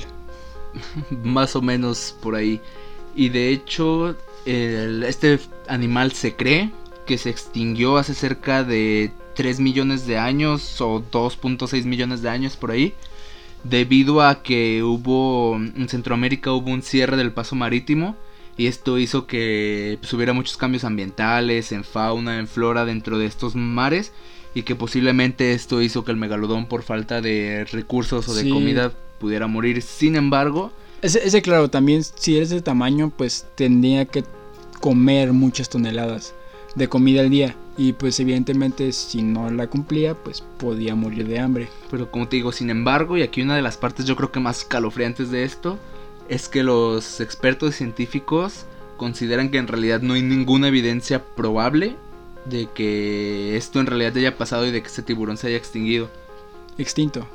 Más 1.24 1.56
o 1.56 1.62
menos 1.64 2.16
por 2.22 2.36
ahí. 2.36 2.62
Y 3.16 3.30
de 3.30 3.50
hecho, 3.50 4.16
este 4.46 5.40
animal 5.68 6.12
se 6.14 6.36
cree 6.36 6.72
que 7.06 7.18
se 7.18 7.30
extinguió 7.32 7.98
hace 7.98 8.14
cerca 8.14 8.64
de 8.64 9.12
3 9.36 9.60
millones 9.60 10.06
de 10.08 10.18
años 10.18 10.80
o 10.82 11.02
2.6 11.12 11.86
millones 11.86 12.22
de 12.22 12.30
años 12.30 12.56
por 12.58 12.72
ahí. 12.72 12.94
Debido 13.64 14.22
a 14.22 14.44
que 14.44 14.84
hubo 14.84 15.56
en 15.58 15.90
Centroamérica 15.90 16.52
hubo 16.52 16.72
un 16.72 16.82
cierre 16.84 17.18
del 17.18 17.32
paso 17.34 17.56
marítimo. 17.56 18.16
Y 18.62 18.68
esto 18.68 19.00
hizo 19.00 19.26
que 19.26 19.98
pues, 20.02 20.14
hubiera 20.14 20.34
muchos 20.34 20.56
cambios 20.56 20.84
ambientales, 20.84 21.72
en 21.72 21.84
fauna, 21.84 22.38
en 22.38 22.48
flora 22.48 22.86
dentro 22.86 23.18
de 23.18 23.26
estos 23.26 23.56
mares. 23.56 24.12
Y 24.54 24.62
que 24.62 24.76
posiblemente 24.76 25.54
esto 25.54 25.82
hizo 25.82 26.06
que 26.06 26.12
el 26.12 26.18
megalodón 26.18 26.68
por 26.68 26.84
falta 26.84 27.22
de 27.22 27.66
recursos 27.72 28.30
o 28.30 28.36
de 28.36 28.44
Sí. 28.44 28.50
comida 28.52 28.92
pudiera 29.20 29.48
morir. 29.48 29.82
Sin 29.82 30.16
embargo, 30.16 30.72
Ese, 31.02 31.26
ese, 31.26 31.42
claro, 31.42 31.72
también 31.72 32.04
si 32.04 32.38
eres 32.38 32.52
de 32.52 32.62
tamaño, 32.62 33.12
pues 33.18 33.48
tendría 33.56 34.06
que 34.06 34.24
comer 34.80 35.34
muchas 35.34 35.68
toneladas 35.68 36.36
de 36.76 36.88
comida 36.88 37.22
al 37.22 37.32
día. 37.32 37.56
Y 37.80 37.94
pues 37.94 38.20
evidentemente 38.20 38.92
si 38.92 39.24
no 39.24 39.50
la 39.50 39.66
cumplía, 39.66 40.14
pues 40.14 40.44
podía 40.60 40.94
morir 40.94 41.28
de 41.28 41.40
hambre. 41.40 41.68
Pero 41.90 42.12
como 42.12 42.28
te 42.28 42.36
digo, 42.36 42.52
sin 42.52 42.70
embargo, 42.70 43.18
y 43.18 43.24
aquí 43.24 43.42
una 43.42 43.56
de 43.56 43.64
las 43.64 43.78
partes 43.78 44.06
yo 44.06 44.16
creo 44.16 44.32
que 44.32 44.40
más 44.40 44.64
calofriantes 44.64 45.32
de 45.32 45.46
esto, 45.46 45.80
es 46.32 46.48
que 46.50 46.64
los 46.64 47.20
expertos 47.22 47.76
científicos 47.76 48.66
consideran 48.98 49.50
que 49.52 49.58
en 49.58 49.68
realidad 49.68 50.02
no 50.02 50.14
hay 50.14 50.22
ninguna 50.22 50.68
evidencia 50.70 51.24
probable 51.24 51.96
de 52.46 52.68
que 52.74 53.56
esto 53.58 53.80
en 53.80 53.86
realidad 53.86 54.16
haya 54.18 54.38
pasado 54.38 54.66
y 54.66 54.72
de 54.72 54.82
que 54.82 54.88
este 54.88 55.02
tiburón 55.04 55.38
se 55.38 55.48
haya 55.48 55.58
extinguido. 55.58 56.10
Extinto. 56.78 57.28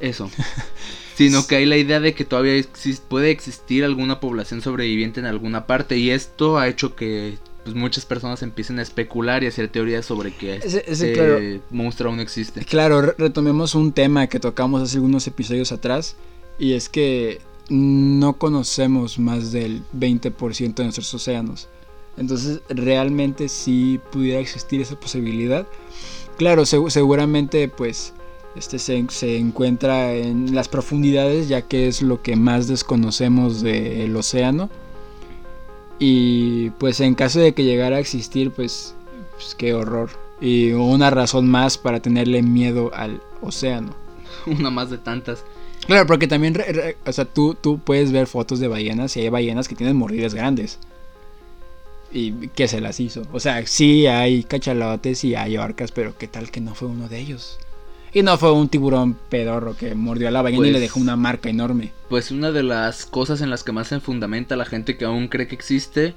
Eso. 0.00 0.30
Sino 1.16 1.46
que 1.46 1.56
hay 1.56 1.66
la 1.66 1.76
idea 1.76 1.98
de 2.00 2.14
que 2.14 2.24
todavía 2.24 2.62
puede 3.08 3.30
existir 3.30 3.84
alguna 3.84 4.20
población 4.20 4.62
sobreviviente 4.62 5.18
en 5.20 5.26
alguna 5.26 5.66
parte 5.66 5.96
y 5.96 6.10
esto 6.10 6.58
ha 6.58 6.68
hecho 6.68 6.94
que 6.94 7.36
pues 7.64 7.74
muchas 7.76 8.06
personas 8.06 8.42
empiecen 8.42 8.78
a 8.78 8.82
especular 8.82 9.42
y 9.42 9.48
hacer 9.48 9.68
teorías 9.68 10.06
sobre 10.06 10.32
que 10.32 10.56
Ese- 10.56 10.84
ese, 10.86 10.90
este 10.90 11.12
claro. 11.12 11.38
monstruo 11.70 12.10
aún 12.12 12.20
existe. 12.20 12.64
Claro, 12.64 13.02
re- 13.02 13.14
retomemos 13.18 13.74
un 13.74 13.92
tema 13.92 14.28
que 14.28 14.40
tocamos 14.40 14.80
hace 14.82 14.96
algunos 14.96 15.26
episodios 15.26 15.72
atrás 15.72 16.16
y 16.58 16.72
es 16.74 16.88
que 16.88 17.40
no 17.68 18.34
conocemos 18.34 19.18
más 19.18 19.52
del 19.52 19.82
20% 19.98 20.74
de 20.74 20.84
nuestros 20.84 21.12
océanos. 21.14 21.68
Entonces, 22.16 22.60
realmente 22.68 23.48
si 23.48 24.00
pudiera 24.10 24.40
existir 24.40 24.80
esa 24.80 24.98
posibilidad. 24.98 25.66
Claro, 26.36 26.62
segu- 26.62 26.90
seguramente 26.90 27.68
pues 27.68 28.12
este 28.56 28.78
se, 28.78 29.04
se 29.10 29.36
encuentra 29.38 30.14
en 30.14 30.54
las 30.54 30.68
profundidades 30.68 31.48
ya 31.48 31.62
que 31.62 31.86
es 31.88 32.02
lo 32.02 32.22
que 32.22 32.34
más 32.36 32.66
desconocemos 32.66 33.60
del 33.60 34.14
océano. 34.16 34.68
Y 35.98 36.70
pues 36.70 37.00
en 37.00 37.14
caso 37.14 37.40
de 37.40 37.54
que 37.54 37.64
llegara 37.64 37.96
a 37.96 38.00
existir, 38.00 38.50
pues, 38.52 38.94
pues 39.36 39.54
qué 39.56 39.74
horror. 39.74 40.10
Y 40.40 40.70
una 40.72 41.10
razón 41.10 41.48
más 41.48 41.76
para 41.78 42.00
tenerle 42.00 42.42
miedo 42.42 42.92
al 42.94 43.20
océano. 43.42 43.94
Una 44.46 44.70
más 44.70 44.90
de 44.90 44.98
tantas. 44.98 45.44
Claro, 45.88 46.06
porque 46.06 46.28
también, 46.28 46.54
re- 46.54 46.72
re- 46.72 46.96
o 47.04 47.12
sea, 47.12 47.24
tú, 47.24 47.54
tú 47.60 47.78
puedes 47.80 48.12
ver 48.12 48.28
fotos 48.28 48.60
de 48.60 48.68
ballenas 48.68 49.16
y 49.16 49.20
hay 49.22 49.28
ballenas 49.30 49.66
que 49.66 49.74
tienen 49.74 49.96
mordidas 49.96 50.34
grandes. 50.34 50.78
¿Y 52.12 52.48
qué 52.48 52.68
se 52.68 52.80
las 52.80 53.00
hizo? 53.00 53.22
O 53.32 53.40
sea, 53.40 53.66
sí 53.66 54.06
hay 54.06 54.44
cachalotes 54.44 55.24
y 55.24 55.34
hay 55.34 55.56
orcas, 55.58 55.90
pero 55.90 56.16
¿qué 56.16 56.28
tal 56.28 56.50
que 56.50 56.60
no 56.60 56.74
fue 56.74 56.88
uno 56.88 57.08
de 57.08 57.18
ellos? 57.18 57.58
Y 58.12 58.22
no 58.22 58.38
fue 58.38 58.52
un 58.52 58.68
tiburón 58.68 59.14
pedorro 59.28 59.76
que 59.76 59.94
mordió 59.94 60.28
a 60.28 60.30
la 60.30 60.40
ballena 60.42 60.66
y 60.66 60.70
Pues- 60.70 60.72
le 60.74 60.80
dejó 60.80 61.00
una 61.00 61.16
marca 61.16 61.50
enorme. 61.50 61.92
Pues 62.08 62.30
una 62.30 62.50
de 62.52 62.62
las 62.62 63.04
cosas 63.04 63.40
en 63.42 63.50
las 63.50 63.64
que 63.64 63.72
más 63.72 63.88
se 63.88 64.00
fundamenta 64.00 64.56
la 64.56 64.64
gente 64.64 64.96
que 64.96 65.04
aún 65.04 65.28
cree 65.28 65.48
que 65.48 65.54
existe 65.54 66.14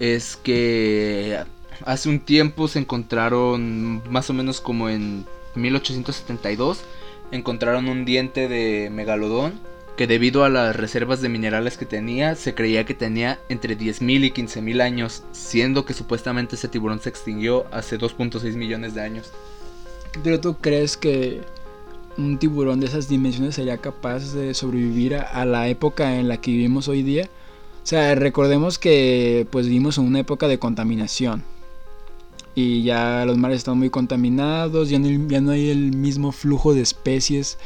es 0.00 0.36
que 0.36 1.38
hace 1.86 2.08
un 2.10 2.20
tiempo 2.20 2.68
se 2.68 2.78
encontraron, 2.80 4.02
más 4.10 4.28
o 4.28 4.34
menos 4.34 4.60
como 4.60 4.88
en 4.90 5.24
1872, 5.54 6.80
encontraron 7.30 7.88
un 7.88 8.04
diente 8.04 8.48
de 8.48 8.90
megalodón 8.90 9.60
que 9.96 10.06
debido 10.06 10.44
a 10.44 10.48
las 10.48 10.74
reservas 10.74 11.20
de 11.20 11.28
minerales 11.28 11.76
que 11.76 11.86
tenía, 11.86 12.34
se 12.34 12.54
creía 12.54 12.84
que 12.84 12.94
tenía 12.94 13.38
entre 13.48 13.78
10.000 13.78 14.24
y 14.24 14.30
15.000 14.32 14.82
años, 14.82 15.22
siendo 15.32 15.84
que 15.84 15.94
supuestamente 15.94 16.56
ese 16.56 16.68
tiburón 16.68 17.00
se 17.00 17.10
extinguió 17.10 17.66
hace 17.70 17.98
2.6 17.98 18.54
millones 18.54 18.94
de 18.94 19.02
años. 19.02 19.30
¿Pero 20.22 20.40
tú 20.40 20.56
crees 20.56 20.96
que 20.96 21.42
un 22.16 22.38
tiburón 22.38 22.80
de 22.80 22.86
esas 22.86 23.08
dimensiones 23.08 23.54
sería 23.54 23.78
capaz 23.78 24.32
de 24.34 24.54
sobrevivir 24.54 25.16
a, 25.16 25.44
la 25.44 25.68
época 25.68 26.18
en 26.18 26.28
la 26.28 26.40
que 26.40 26.50
vivimos 26.50 26.88
hoy 26.88 27.02
día? 27.02 27.28
O 27.82 27.86
sea, 27.86 28.14
recordemos 28.14 28.78
que 28.78 29.46
pues 29.50 29.66
vivimos 29.66 29.98
en 29.98 30.04
una 30.04 30.20
época 30.20 30.48
de 30.48 30.58
contaminación. 30.58 31.44
Y 32.54 32.82
ya 32.84 33.24
los 33.26 33.36
mares 33.36 33.58
están 33.58 33.78
muy 33.78 33.90
contaminados, 33.90 34.88
ya 34.88 34.98
no, 34.98 35.08
ya 35.28 35.40
no 35.40 35.50
hay 35.50 35.70
el 35.70 35.96
mismo 35.96 36.30
flujo 36.32 36.74
de 36.74 36.82
especies 36.82 37.58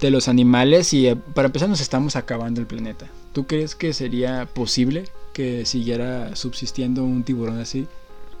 de 0.00 0.10
los 0.10 0.28
animales 0.28 0.92
y 0.92 1.06
eh, 1.06 1.16
para 1.16 1.46
empezar 1.46 1.68
nos 1.68 1.80
estamos 1.80 2.16
acabando 2.16 2.60
el 2.60 2.66
planeta. 2.66 3.06
¿Tú 3.32 3.46
crees 3.46 3.74
que 3.74 3.92
sería 3.94 4.46
posible 4.52 5.04
que 5.32 5.64
siguiera 5.64 6.36
subsistiendo 6.36 7.04
un 7.04 7.22
tiburón 7.22 7.58
así? 7.58 7.86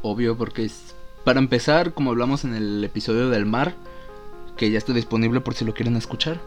Obvio, 0.02 0.36
porque 0.36 0.64
es... 0.64 0.94
Para 1.24 1.38
empezar, 1.38 1.94
como 1.94 2.10
hablamos 2.10 2.44
en 2.44 2.54
el 2.54 2.82
episodio 2.82 3.30
del 3.30 3.46
mar, 3.46 3.74
que 4.56 4.70
ya 4.70 4.78
está 4.78 4.92
disponible 4.92 5.40
por 5.40 5.54
si 5.54 5.64
lo 5.64 5.72
quieren 5.72 5.96
escuchar, 5.96 6.40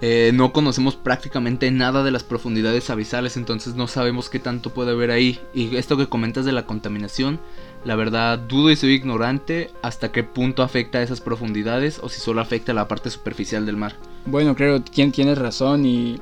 eh, 0.00 0.30
no 0.34 0.52
conocemos 0.52 0.94
prácticamente 0.94 1.70
nada 1.70 2.04
de 2.04 2.10
las 2.10 2.22
profundidades 2.22 2.90
abisales, 2.90 3.36
entonces 3.36 3.74
no 3.74 3.88
sabemos 3.88 4.28
qué 4.28 4.38
tanto 4.38 4.70
puede 4.70 4.92
haber 4.92 5.10
ahí. 5.10 5.40
Y 5.54 5.76
esto 5.76 5.96
que 5.96 6.08
comentas 6.08 6.44
de 6.44 6.52
la 6.52 6.66
contaminación, 6.66 7.40
la 7.86 7.94
verdad 7.96 8.38
dudo 8.38 8.70
y 8.70 8.76
soy 8.76 8.92
ignorante 8.94 9.70
hasta 9.80 10.10
qué 10.10 10.24
punto 10.24 10.62
afecta 10.62 10.98
a 10.98 11.02
esas 11.02 11.20
profundidades 11.20 12.00
o 12.02 12.08
si 12.08 12.20
solo 12.20 12.40
afecta 12.40 12.72
a 12.72 12.74
la 12.74 12.88
parte 12.88 13.10
superficial 13.10 13.64
del 13.64 13.76
mar. 13.76 13.94
Bueno, 14.26 14.56
creo 14.56 14.80
tien- 14.80 15.12
tienes 15.12 15.38
razón 15.38 15.86
y, 15.86 16.20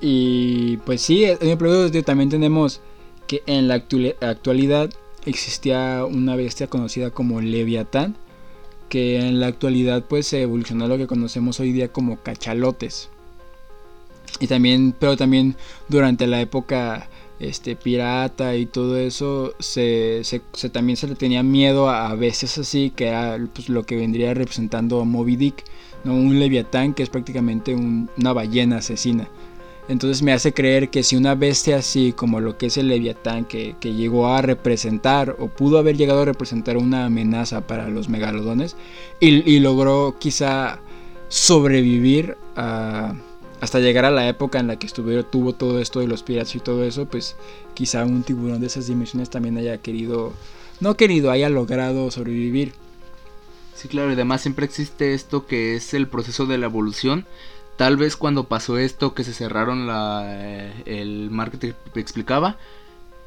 y 0.00 0.78
pues 0.78 1.02
sí, 1.02 1.24
en 1.24 1.58
también 2.02 2.30
tenemos 2.30 2.80
que 3.26 3.42
en 3.46 3.68
la 3.68 3.76
actuali- 3.76 4.14
actualidad 4.22 4.90
existía 5.26 6.04
una 6.08 6.34
bestia 6.34 6.68
conocida 6.68 7.10
como 7.10 7.40
Leviatán, 7.40 8.16
que 8.88 9.18
en 9.18 9.38
la 9.40 9.48
actualidad 9.48 10.04
pues 10.08 10.26
se 10.28 10.40
evolucionó 10.42 10.86
a 10.86 10.88
lo 10.88 10.96
que 10.96 11.06
conocemos 11.06 11.60
hoy 11.60 11.72
día 11.72 11.88
como 11.88 12.16
cachalotes. 12.22 13.10
Y 14.40 14.46
también, 14.46 14.94
pero 14.98 15.16
también 15.16 15.56
durante 15.88 16.26
la 16.26 16.40
época 16.40 17.08
este 17.38 17.76
pirata 17.76 18.56
y 18.56 18.66
todo 18.66 18.96
eso 18.96 19.54
se, 19.58 20.20
se- 20.24 20.40
se- 20.52 20.70
también 20.70 20.96
se 20.96 21.06
le 21.06 21.14
tenía 21.14 21.42
miedo 21.42 21.88
a, 21.90 22.08
a 22.10 22.14
bestias 22.14 22.56
así 22.58 22.90
que 22.94 23.08
era 23.08 23.38
pues, 23.54 23.68
lo 23.68 23.84
que 23.84 23.96
vendría 23.96 24.32
representando 24.34 25.00
a 25.00 25.04
Moby 25.04 25.36
Dick 25.36 25.64
¿no? 26.04 26.14
un 26.14 26.38
leviatán 26.38 26.94
que 26.94 27.02
es 27.02 27.10
prácticamente 27.10 27.74
un- 27.74 28.08
una 28.16 28.32
ballena 28.32 28.78
asesina. 28.78 29.28
Entonces 29.88 30.20
me 30.22 30.32
hace 30.32 30.52
creer 30.52 30.88
que 30.90 31.04
si 31.04 31.14
una 31.14 31.36
bestia 31.36 31.76
así 31.76 32.12
como 32.12 32.40
lo 32.40 32.58
que 32.58 32.66
es 32.66 32.76
el 32.76 32.88
leviatán 32.88 33.44
que, 33.44 33.76
que 33.78 33.94
llegó 33.94 34.26
a 34.28 34.42
representar 34.42 35.36
o 35.38 35.46
pudo 35.48 35.78
haber 35.78 35.96
llegado 35.96 36.22
a 36.22 36.24
representar 36.24 36.76
una 36.76 37.04
amenaza 37.06 37.66
para 37.68 37.88
los 37.88 38.08
megalodones 38.08 38.76
y 39.20 39.60
logró 39.60 40.16
quizá 40.18 40.80
sobrevivir 41.28 42.36
a- 42.56 43.14
hasta 43.60 43.80
llegar 43.80 44.04
a 44.04 44.10
la 44.10 44.28
época 44.28 44.58
en 44.58 44.66
la 44.66 44.78
que 44.78 44.86
estuvieron, 44.86 45.26
tuvo 45.30 45.54
todo 45.54 45.80
esto 45.80 46.00
de 46.00 46.06
los 46.06 46.22
piratas 46.22 46.54
y 46.54 46.60
todo 46.60 46.84
eso, 46.84 47.06
pues 47.06 47.36
quizá 47.74 48.04
un 48.04 48.22
tiburón 48.22 48.60
de 48.60 48.66
esas 48.66 48.86
dimensiones 48.86 49.30
también 49.30 49.56
haya 49.56 49.78
querido, 49.78 50.32
no 50.80 50.96
querido, 50.96 51.30
haya 51.30 51.48
logrado 51.48 52.10
sobrevivir. 52.10 52.72
Sí, 53.74 53.88
claro, 53.88 54.10
y 54.10 54.14
además 54.14 54.40
siempre 54.40 54.64
existe 54.64 55.14
esto 55.14 55.46
que 55.46 55.76
es 55.76 55.94
el 55.94 56.08
proceso 56.08 56.46
de 56.46 56.58
la 56.58 56.66
evolución. 56.66 57.26
Tal 57.76 57.96
vez 57.98 58.16
cuando 58.16 58.44
pasó 58.44 58.78
esto 58.78 59.12
que 59.12 59.22
se 59.22 59.34
cerraron 59.34 59.86
la, 59.86 60.24
eh, 60.26 60.82
el 60.86 61.30
mar 61.30 61.50
que 61.50 61.74
explicaba, 61.94 62.56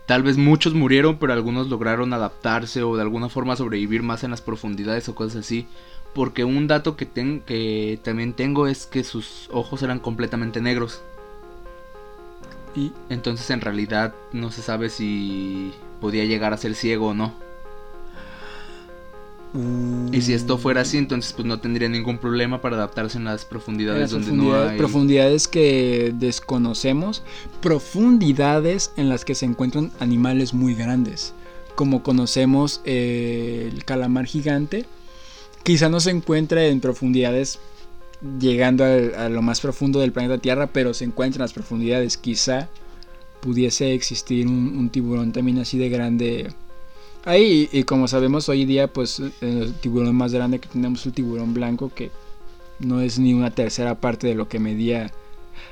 tal 0.09 0.23
vez 0.23 0.37
muchos 0.37 0.73
murieron, 0.73 1.17
pero 1.19 1.33
algunos 1.33 1.69
lograron 1.69 2.13
adaptarse 2.13 2.81
o 2.81 2.95
de 2.95 3.03
alguna 3.03 3.29
forma 3.29 3.55
sobrevivir 3.55 4.01
más 4.01 4.23
en 4.23 4.31
las 4.31 4.41
profundidades 4.41 5.07
o 5.07 5.13
cosas 5.13 5.45
así. 5.45 5.67
Porque 6.15 6.43
un 6.43 6.65
dato 6.65 6.95
que, 6.95 7.05
ten- 7.05 7.41
que 7.41 7.99
también 8.03 8.33
tengo 8.33 8.65
es 8.65 8.87
que 8.87 9.03
sus 9.03 9.47
ojos 9.53 9.83
eran 9.83 9.99
completamente 9.99 10.61
negros. 10.61 11.03
Y 12.75 12.91
Entonces 13.11 13.51
en 13.51 13.61
realidad 13.61 14.15
no 14.33 14.49
se 14.49 14.63
sabe 14.63 14.89
si 14.89 15.73
podía 16.01 16.25
llegar 16.25 16.53
a 16.53 16.57
ser 16.57 16.73
ciego 16.73 17.09
o 17.09 17.13
no. 17.13 17.35
Y 20.11 20.21
si 20.21 20.33
esto 20.33 20.59
fuera 20.59 20.81
así, 20.81 20.97
entonces 20.97 21.33
pues 21.33 21.47
no 21.47 21.59
tendría 21.59 21.89
ningún 21.89 22.19
problema 22.19 22.61
para 22.61 22.75
adaptarse 22.75 23.17
en 23.17 23.23
las 23.23 23.45
profundidades 23.45 24.01
las 24.01 24.11
donde 24.11 24.27
profundidades, 24.27 24.65
no 24.65 24.71
hay... 24.71 24.77
profundidades 24.77 25.47
que 25.47 26.13
desconocemos, 26.15 27.23
profundidades 27.61 28.91
en 28.95 29.09
las 29.09 29.25
que 29.25 29.33
se 29.33 29.45
encuentran 29.45 29.91
animales 29.99 30.53
muy 30.53 30.75
grandes, 30.75 31.33
como 31.73 32.03
conocemos 32.03 32.81
eh, 32.85 33.71
el 33.73 33.85
calamar 33.85 34.25
gigante, 34.27 34.85
quizá 35.63 35.89
no 35.89 35.99
se 35.99 36.11
encuentra 36.11 36.65
en 36.65 36.79
profundidades 36.79 37.57
llegando 38.39 38.83
al- 38.83 39.15
a, 39.15 39.29
lo 39.29 39.41
más 39.41 39.61
profundo 39.61 39.99
del 39.99 40.11
planeta 40.11 40.37
Tierra, 40.37 40.67
pero 40.67 40.93
se 40.93 41.05
encuentra 41.05 41.37
en 41.39 41.43
las 41.45 41.53
profundidades, 41.53 42.17
quizá 42.17 42.69
pudiese 43.41 43.93
existir 43.93 44.45
un, 44.45 44.77
un 44.77 44.89
tiburón 44.89 45.31
también 45.31 45.57
así 45.57 45.77
de 45.79 45.89
grande. 45.89 46.49
Ahí, 47.25 47.69
y 47.71 47.83
como 47.83 48.07
sabemos 48.07 48.47
hoy 48.49 48.65
día, 48.65 48.87
pues 48.87 49.21
el 49.41 49.73
tiburón 49.75 50.15
más 50.15 50.33
grande 50.33 50.59
que 50.59 50.69
tenemos 50.69 51.01
es 51.01 51.07
el 51.07 51.13
tiburón 51.13 51.53
blanco, 51.53 51.91
que 51.93 52.11
no 52.79 53.01
es 53.01 53.19
ni 53.19 53.33
una 53.33 53.51
tercera 53.51 53.95
parte 53.95 54.27
de 54.27 54.35
lo 54.35 54.47
que 54.47 54.59
medía 54.59 55.11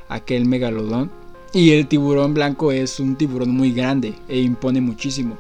aquel 0.10 0.46
megalodón. 0.46 1.10
Y 1.54 1.72
el 1.72 1.88
tiburón 1.88 2.34
blanco 2.34 2.72
es 2.72 3.00
un 3.00 3.16
tiburón 3.16 3.52
muy 3.52 3.72
grande 3.72 4.14
e 4.28 4.40
impone 4.40 4.82
muchísimo. 4.82 5.38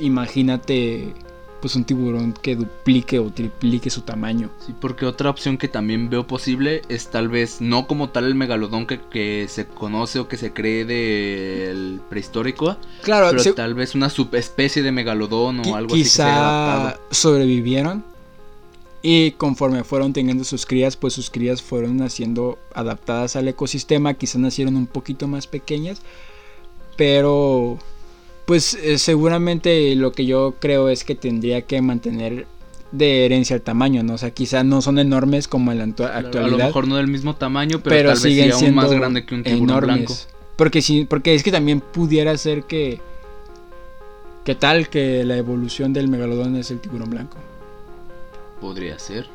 Imagínate 0.00 1.14
pues 1.60 1.74
un 1.76 1.84
tiburón 1.84 2.32
que 2.34 2.54
duplique 2.56 3.18
o 3.18 3.30
triplique 3.30 3.90
su 3.90 4.02
tamaño. 4.02 4.50
Sí, 4.64 4.74
porque 4.80 5.06
otra 5.06 5.30
opción 5.30 5.58
que 5.58 5.68
también 5.68 6.10
veo 6.10 6.26
posible 6.26 6.82
es 6.88 7.08
tal 7.08 7.28
vez 7.28 7.60
no 7.60 7.86
como 7.86 8.10
tal 8.10 8.24
el 8.26 8.34
megalodón 8.34 8.86
que, 8.86 9.00
que 9.00 9.46
se 9.48 9.66
conoce 9.66 10.18
o 10.18 10.28
que 10.28 10.36
se 10.36 10.52
cree 10.52 10.84
del 10.84 12.00
prehistórico, 12.08 12.76
Claro, 13.02 13.28
pero 13.30 13.42
se- 13.42 13.52
tal 13.54 13.74
vez 13.74 13.94
una 13.94 14.10
subespecie 14.10 14.82
de 14.82 14.92
megalodón 14.92 15.60
o 15.60 15.76
algo 15.76 15.94
así 15.94 16.04
se 16.04 16.22
haya 16.22 16.32
quizá 16.32 17.00
sobrevivieron 17.10 18.04
y 19.02 19.32
conforme 19.32 19.84
fueron 19.84 20.12
teniendo 20.12 20.42
sus 20.44 20.66
crías, 20.66 20.96
pues 20.96 21.14
sus 21.14 21.30
crías 21.30 21.62
fueron 21.62 21.96
naciendo 21.96 22.58
adaptadas 22.74 23.36
al 23.36 23.46
ecosistema, 23.48 24.14
quizá 24.14 24.38
nacieron 24.38 24.74
un 24.76 24.86
poquito 24.86 25.28
más 25.28 25.46
pequeñas, 25.46 26.00
pero 26.96 27.78
pues 28.46 28.74
eh, 28.74 28.98
seguramente 28.98 29.94
lo 29.96 30.12
que 30.12 30.24
yo 30.24 30.54
creo 30.58 30.88
es 30.88 31.04
que 31.04 31.14
tendría 31.14 31.62
que 31.62 31.82
mantener 31.82 32.46
de 32.92 33.26
herencia 33.26 33.54
el 33.56 33.62
tamaño, 33.62 34.02
¿no? 34.02 34.14
O 34.14 34.18
sea, 34.18 34.30
quizá 34.30 34.62
no 34.64 34.80
son 34.80 34.98
enormes 34.98 35.48
como 35.48 35.72
en 35.72 35.78
la 35.78 35.84
actua- 35.84 36.06
Claro, 36.08 36.14
A 36.16 36.20
lo 36.22 36.26
actualidad, 36.28 36.66
mejor 36.66 36.88
no 36.88 36.96
del 36.96 37.08
mismo 37.08 37.34
tamaño, 37.36 37.80
pero, 37.82 37.96
pero 37.96 38.08
tal 38.14 38.14
vez 38.14 38.22
siguen 38.22 38.50
aún 38.52 38.60
siendo 38.60 38.82
más 38.82 38.90
grande 38.92 39.26
que 39.26 39.34
un 39.34 39.42
tiburón 39.42 39.68
enormes. 39.68 39.96
blanco. 39.96 40.14
Porque 40.56 40.80
sí, 40.80 41.04
porque 41.08 41.34
es 41.34 41.42
que 41.42 41.52
también 41.52 41.80
pudiera 41.80 42.36
ser 42.38 42.62
que 42.64 43.00
¿Qué 44.44 44.54
tal 44.54 44.88
que 44.88 45.24
la 45.24 45.36
evolución 45.36 45.92
del 45.92 46.06
megalodón 46.06 46.54
es 46.54 46.70
el 46.70 46.78
tiburón 46.78 47.10
blanco? 47.10 47.36
Podría 48.60 48.96
ser. 48.96 49.26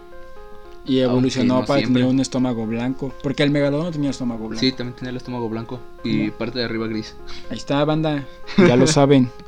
Y 0.85 0.99
evolucionó 0.99 1.59
no 1.59 1.65
para 1.65 1.79
siempre. 1.79 2.01
tener 2.01 2.13
un 2.13 2.19
estómago 2.19 2.65
blanco. 2.65 3.13
Porque 3.21 3.43
el 3.43 3.51
megalodón 3.51 3.91
tenía 3.93 4.09
estómago 4.09 4.47
blanco. 4.47 4.59
Sí, 4.59 4.71
también 4.71 4.95
tenía 4.95 5.11
el 5.11 5.17
estómago 5.17 5.47
blanco 5.47 5.79
y 6.03 6.31
parte 6.31 6.59
de 6.59 6.65
arriba 6.65 6.87
gris. 6.87 7.15
Ahí 7.51 7.57
está, 7.57 7.83
banda. 7.85 8.25
Ya 8.57 8.75
lo 8.75 8.87
saben. 8.87 9.29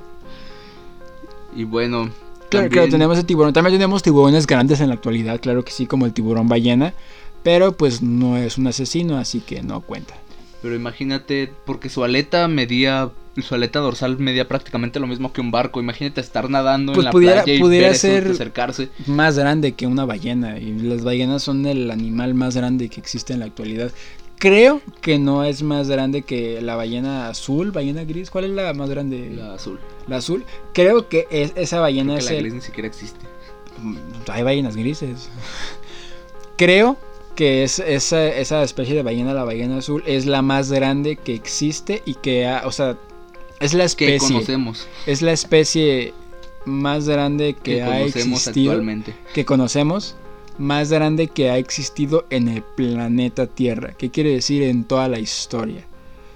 Y 1.55 1.65
bueno, 1.65 2.05
Claro, 2.49 2.65
también- 2.65 2.69
claro, 2.71 2.89
tenemos 2.89 3.17
el 3.17 3.25
tiburón. 3.25 3.53
También 3.53 3.75
tenemos 3.75 4.01
tiburones 4.03 4.47
grandes 4.47 4.79
en 4.81 4.87
la 4.89 4.95
actualidad, 4.95 5.39
claro 5.39 5.63
que 5.63 5.71
sí, 5.71 5.85
como 5.85 6.05
el 6.05 6.13
tiburón 6.13 6.47
ballena. 6.47 6.93
Pero 7.43 7.73
pues 7.73 8.01
no 8.01 8.37
es 8.37 8.57
un 8.57 8.67
asesino, 8.67 9.17
así 9.17 9.39
que 9.41 9.61
no 9.61 9.81
cuenta. 9.81 10.15
Pero 10.63 10.75
imagínate, 10.75 11.51
porque 11.65 11.89
su 11.89 12.03
aleta 12.03 12.47
medía, 12.47 13.11
su 13.41 13.53
aleta 13.53 13.79
dorsal 13.79 14.17
medía 14.17 14.47
prácticamente 14.47 14.99
lo 14.99 15.05
mismo 15.07 15.31
que 15.33 15.41
un 15.41 15.51
barco. 15.51 15.79
Imagínate 15.81 16.21
estar 16.21 16.49
nadando 16.49 16.93
Pues 16.93 17.03
en 17.03 17.05
la 17.05 17.11
pudiera- 17.11 17.43
playa 17.43 17.57
y 17.57 17.61
pudiera 17.61 17.87
ver 17.87 17.95
eso, 17.95 18.07
ser- 18.07 18.27
acercarse. 18.31 18.89
Más 19.05 19.37
grande 19.37 19.73
que 19.73 19.85
una 19.87 20.05
ballena. 20.05 20.57
Y 20.57 20.71
las 20.79 21.03
ballenas 21.03 21.43
son 21.43 21.65
el 21.67 21.91
animal 21.91 22.33
más 22.33 22.55
grande 22.55 22.89
que 22.89 22.99
existe 22.99 23.33
en 23.33 23.39
la 23.41 23.45
actualidad. 23.45 23.91
Creo 24.39 24.81
que 25.01 25.19
no 25.19 25.43
es 25.43 25.63
más 25.63 25.87
grande 25.89 26.23
que 26.23 26.59
la 26.61 26.75
ballena 26.75 27.27
azul, 27.29 27.71
ballena 27.71 28.03
gris. 28.03 28.29
¿Cuál 28.29 28.45
es 28.45 28.51
la 28.51 28.73
más 28.73 28.89
grande? 28.89 29.31
La, 29.35 29.49
La 29.49 29.53
azul. 29.55 29.79
azul. 30.09 30.43
Creo 30.73 31.07
que 31.09 31.27
es, 31.29 31.53
esa 31.55 31.79
ballena 31.81 32.15
Creo 32.15 32.17
que 32.17 32.23
es 32.23 32.31
la 32.31 32.37
el- 32.37 32.41
gris 32.43 32.53
ni 32.55 32.61
siquiera 32.61 32.87
existe. 32.87 33.19
Hay 34.31 34.43
ballenas 34.43 34.75
grises. 34.77 35.29
Creo 36.57 36.97
que 37.35 37.63
es 37.63 37.79
esa, 37.79 38.27
esa 38.27 38.63
especie 38.63 38.95
de 38.95 39.03
ballena, 39.03 39.33
la 39.33 39.43
ballena 39.43 39.77
azul, 39.77 40.03
es 40.05 40.25
la 40.25 40.41
más 40.41 40.71
grande 40.71 41.15
que 41.15 41.33
existe 41.33 42.01
y 42.05 42.15
que, 42.15 42.45
ha- 42.47 42.63
o 42.65 42.71
sea, 42.71 42.97
es 43.59 43.73
la 43.73 43.83
Que 43.83 44.15
especie, 44.15 44.19
conocemos. 44.19 44.87
es 45.05 45.21
la 45.21 45.31
especie 45.33 46.13
más 46.65 47.07
grande 47.07 47.53
que, 47.55 47.75
Que 47.75 47.83
ha 47.83 47.99
conocemos 47.99 48.39
existido, 48.41 48.71
actualmente. 48.71 49.13
que 49.33 49.45
conocemos, 49.45 50.15
más 50.57 50.91
grande 50.91 51.27
que 51.27 51.49
ha 51.49 51.57
existido 51.57 52.25
en 52.29 52.47
el 52.47 52.61
planeta 52.61 53.47
Tierra. 53.47 53.93
¿Qué 53.97 54.11
quiere 54.11 54.29
decir 54.31 54.63
en 54.63 54.83
toda 54.83 55.07
la 55.07 55.19
historia? 55.19 55.85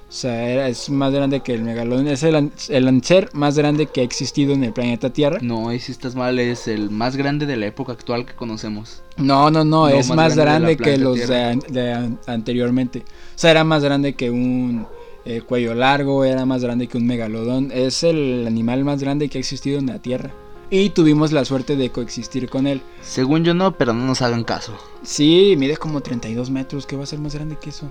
O 0.10 0.12
sea, 0.12 0.50
era- 0.50 0.70
es 0.70 0.90
más 0.90 1.12
grande 1.14 1.42
que 1.42 1.54
el 1.54 1.64
megalodón, 1.64 2.08
es 2.08 2.24
el, 2.24 2.52
el 2.70 3.04
ser 3.04 3.30
más 3.34 3.58
grande 3.58 3.88
que 3.88 4.00
ha 4.02 4.04
existido 4.06 4.54
en 4.54 4.64
el 4.64 4.72
planeta 4.72 5.12
Tierra. 5.12 5.40
No, 5.42 5.68
ahí 5.68 5.80
sí 5.80 5.92
estás 5.92 6.16
mal, 6.16 6.40
es 6.40 6.70
el 6.70 6.90
más 6.90 7.18
grande 7.18 7.46
de 7.46 7.58
la 7.58 7.66
época 7.66 7.92
actual 7.92 8.26
que 8.26 8.34
conocemos. 8.34 9.04
No, 9.18 9.52
no, 9.52 9.66
no, 9.66 9.82
No, 9.82 9.88
es 9.90 10.08
más 10.08 10.16
más 10.16 10.36
grande 10.38 10.78
que 10.78 10.98
los 10.98 11.18
de, 11.28 12.18
anteriormente. 12.26 13.00
O 13.00 13.38
sea, 13.40 13.52
era 13.52 13.64
más 13.64 13.84
grande 13.84 14.14
que 14.16 14.30
un 14.32 14.88
eh, 15.26 15.42
cuello 15.42 15.74
largo, 15.76 16.24
era 16.24 16.46
más 16.46 16.64
grande 16.64 16.88
que 16.88 16.98
un 16.98 17.06
megalodón. 17.06 17.72
Es 17.74 18.04
el 18.04 18.46
animal 18.48 18.86
más 18.86 19.02
grande 19.02 19.28
que 19.28 19.38
ha 19.38 19.42
existido 19.42 19.78
en 19.78 19.88
la 19.88 20.00
Tierra. 20.00 20.32
Y 20.70 20.90
tuvimos 20.92 21.32
la 21.32 21.46
suerte 21.46 21.76
de 21.78 21.90
coexistir 21.92 22.50
con 22.50 22.68
él. 22.68 22.82
Según 23.02 23.44
yo 23.46 23.54
no, 23.54 23.78
pero 23.78 23.94
no 23.94 24.06
nos 24.06 24.22
hagan 24.22 24.44
caso. 24.44 24.74
Sí, 25.02 25.56
mide 25.58 25.78
como 25.78 26.02
32 26.02 26.50
metros, 26.50 26.86
¿qué 26.86 26.96
va 26.98 27.04
a 27.04 27.08
ser 27.08 27.20
más 27.20 27.34
grande 27.36 27.58
que 27.62 27.70
eso? 27.70 27.90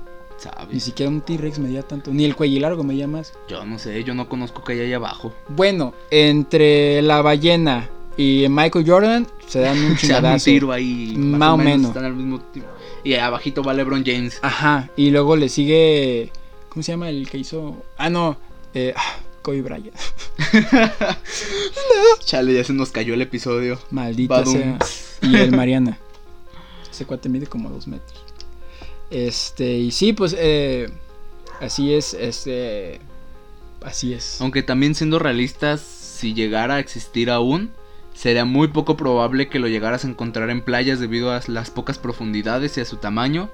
Ni 0.71 0.81
siquiera 0.81 1.11
un 1.11 1.21
T-Rex 1.21 1.59
medía 1.59 1.83
tanto, 1.83 2.12
ni 2.12 2.25
el 2.25 2.37
cuello 2.37 2.61
largo 2.61 2.85
medía 2.85 3.07
más. 3.07 3.33
Yo 3.49 3.64
no 3.64 3.78
sé, 3.78 4.05
yo 4.05 4.14
no 4.14 4.28
conozco 4.28 4.62
que 4.62 4.75
hay 4.75 4.81
ahí 4.81 4.93
abajo. 4.93 5.33
Bueno, 5.49 5.95
entre 6.11 7.00
la 7.02 7.23
ballena 7.23 7.88
y 8.16 8.47
Michael 8.49 8.85
Jordan 8.88 9.26
se 9.47 9.61
dan 9.61 9.78
un 9.78 9.83
Se 9.83 9.88
dan 9.88 9.90
un 9.93 9.97
chingadazo. 9.97 10.45
tiro 10.45 10.73
ahí. 10.73 11.14
Más 11.16 11.50
o 11.50 11.57
menos. 11.57 11.88
Están 11.88 12.05
al 12.05 12.14
mismo 12.14 12.40
tiempo. 12.40 12.71
Y 13.05 13.14
abajito 13.14 13.62
va 13.62 13.73
LeBron 13.73 14.05
James. 14.05 14.38
Ajá, 14.43 14.90
y 14.97 15.11
luego 15.11 15.37
le 15.37 15.49
sigue. 15.49 16.33
¿Cómo 16.69 16.83
se 16.83 16.93
llama 16.93 17.09
el 17.09 17.28
que 17.31 17.38
hizo? 17.38 17.83
Ah, 17.97 18.11
no, 18.11 18.37
eh, 18.75 18.93
ah, 18.97 19.16
Kobe 19.43 19.62
Bryant. 19.62 19.95
Chale, 22.25 22.52
ya 22.52 22.64
se 22.64 22.73
nos 22.73 22.90
cayó 22.90 23.14
el 23.14 23.23
episodio. 23.23 23.78
Maldita 23.90 24.37
Badum. 24.38 24.52
sea. 24.55 24.78
Y 25.23 25.37
el 25.37 25.52
Mariana. 25.52 25.99
Ese 26.90 27.05
cuate 27.07 27.28
mide 27.28 27.47
como 27.47 27.71
dos 27.71 27.87
metros. 27.87 28.25
Este, 29.11 29.79
y 29.79 29.91
sí, 29.91 30.13
pues, 30.13 30.35
eh, 30.39 30.89
así 31.61 31.95
es, 31.95 32.15
este. 32.15 33.01
Así 33.83 34.12
es. 34.12 34.40
Aunque 34.40 34.62
también 34.62 34.95
siendo 34.95 35.19
realistas, 35.19 35.81
si 35.81 36.35
llegara 36.35 36.77
a 36.77 36.81
existir 36.81 37.31
aún, 37.31 37.71
sería 38.14 38.45
muy 38.45 38.69
poco 38.69 38.97
probable 38.97 39.49
que 39.49 39.59
lo 39.59 39.69
llegaras 39.69 40.05
a 40.05 40.09
encontrar 40.09 40.51
en 40.51 40.62
playas 40.62 40.99
debido 40.99 41.31
a 41.31 41.40
las 41.47 41.71
pocas 41.71 41.99
profundidades 41.99 42.77
y 42.79 42.81
a 42.81 42.85
su 42.85 42.97
tamaño. 42.97 43.49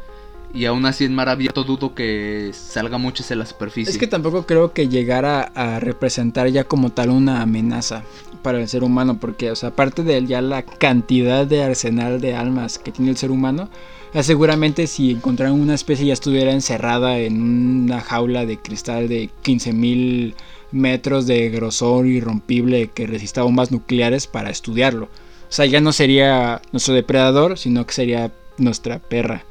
Y 0.55 0.67
aún 0.67 0.85
así 0.85 1.07
en 1.07 1.15
mar 1.15 1.31
abierto 1.31 1.65
dudo 1.65 1.95
que 1.95 2.51
salga 2.53 2.99
mucho 2.99 3.23
hacia 3.23 3.37
la 3.37 3.47
superficie. 3.47 3.91
Es 3.91 3.99
que 3.99 4.07
tampoco 4.07 4.45
creo 4.45 4.75
que 4.75 4.89
llegara 4.89 5.51
a 5.55 5.81
representar 5.81 6.49
ya 6.49 6.65
como 6.65 6.91
tal 6.91 7.09
una 7.09 7.41
amenaza 7.41 8.05
para 8.43 8.61
el 8.61 8.69
ser 8.69 8.85
humano, 8.85 9.19
porque, 9.19 9.51
o 9.51 9.57
sea, 9.57 9.71
aparte 9.71 10.03
de 10.03 10.27
ya 10.27 10.43
la 10.43 10.63
cantidad 10.63 11.47
de 11.47 11.63
arsenal 11.63 12.21
de 12.21 12.35
almas 12.35 12.79
que 12.79 12.93
tiene 12.93 13.11
el 13.11 13.17
ser 13.17 13.31
humano, 13.31 13.71
ya 14.15 14.23
seguramente 14.23 14.87
si 14.87 15.13
encontraran 15.13 15.61
una 15.61 15.75
especie 15.75 16.07
ya 16.07 16.13
estuviera 16.13 16.53
encerrada 16.53 17.19
en 17.19 17.43
una 17.43 18.01
jaula 18.01 18.45
de 18.47 18.59
cristal 18.59 19.09
de 19.09 19.31
15.000 19.43 20.35
metros 20.71 21.27
de 21.27 21.49
grosor 21.51 22.07
irrompible 22.07 22.89
que 22.89 23.07
resista 23.07 23.43
bombas 23.43 23.71
nucleares 23.71 24.27
para 24.27 24.51
estudiarlo. 24.51 25.07
O 25.07 25.55
sea, 25.55 25.67
ya 25.67 25.81
no 25.81 25.93
sería 25.93 26.63
nuestro 26.73 26.95
depredador, 26.95 27.59
sino 27.59 27.87
que 27.87 27.93
sería 27.93 28.33
nuestra 28.59 28.99
perra. 28.99 29.45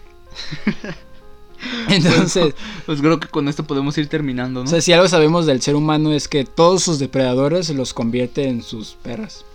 Entonces, 1.90 2.56
Pues 2.86 3.02
creo 3.02 3.20
que 3.20 3.28
con 3.28 3.48
esto 3.48 3.66
podemos 3.66 3.96
ir 3.98 4.08
terminando, 4.08 4.62
¿no? 4.62 4.66
o 4.66 4.68
sea, 4.70 4.82
si 4.82 4.94
algo 4.94 5.08
sabemos 5.08 5.46
del 5.46 5.62
ser 5.62 5.76
humano 5.76 6.12
es 6.12 6.28
que 6.28 6.44
todos 6.44 6.82
sus 6.84 6.98
depredadores 6.98 7.70
los 7.70 7.94
convierte 7.94 8.48
en 8.48 8.64
sus 8.64 8.94
perras. 8.94 9.46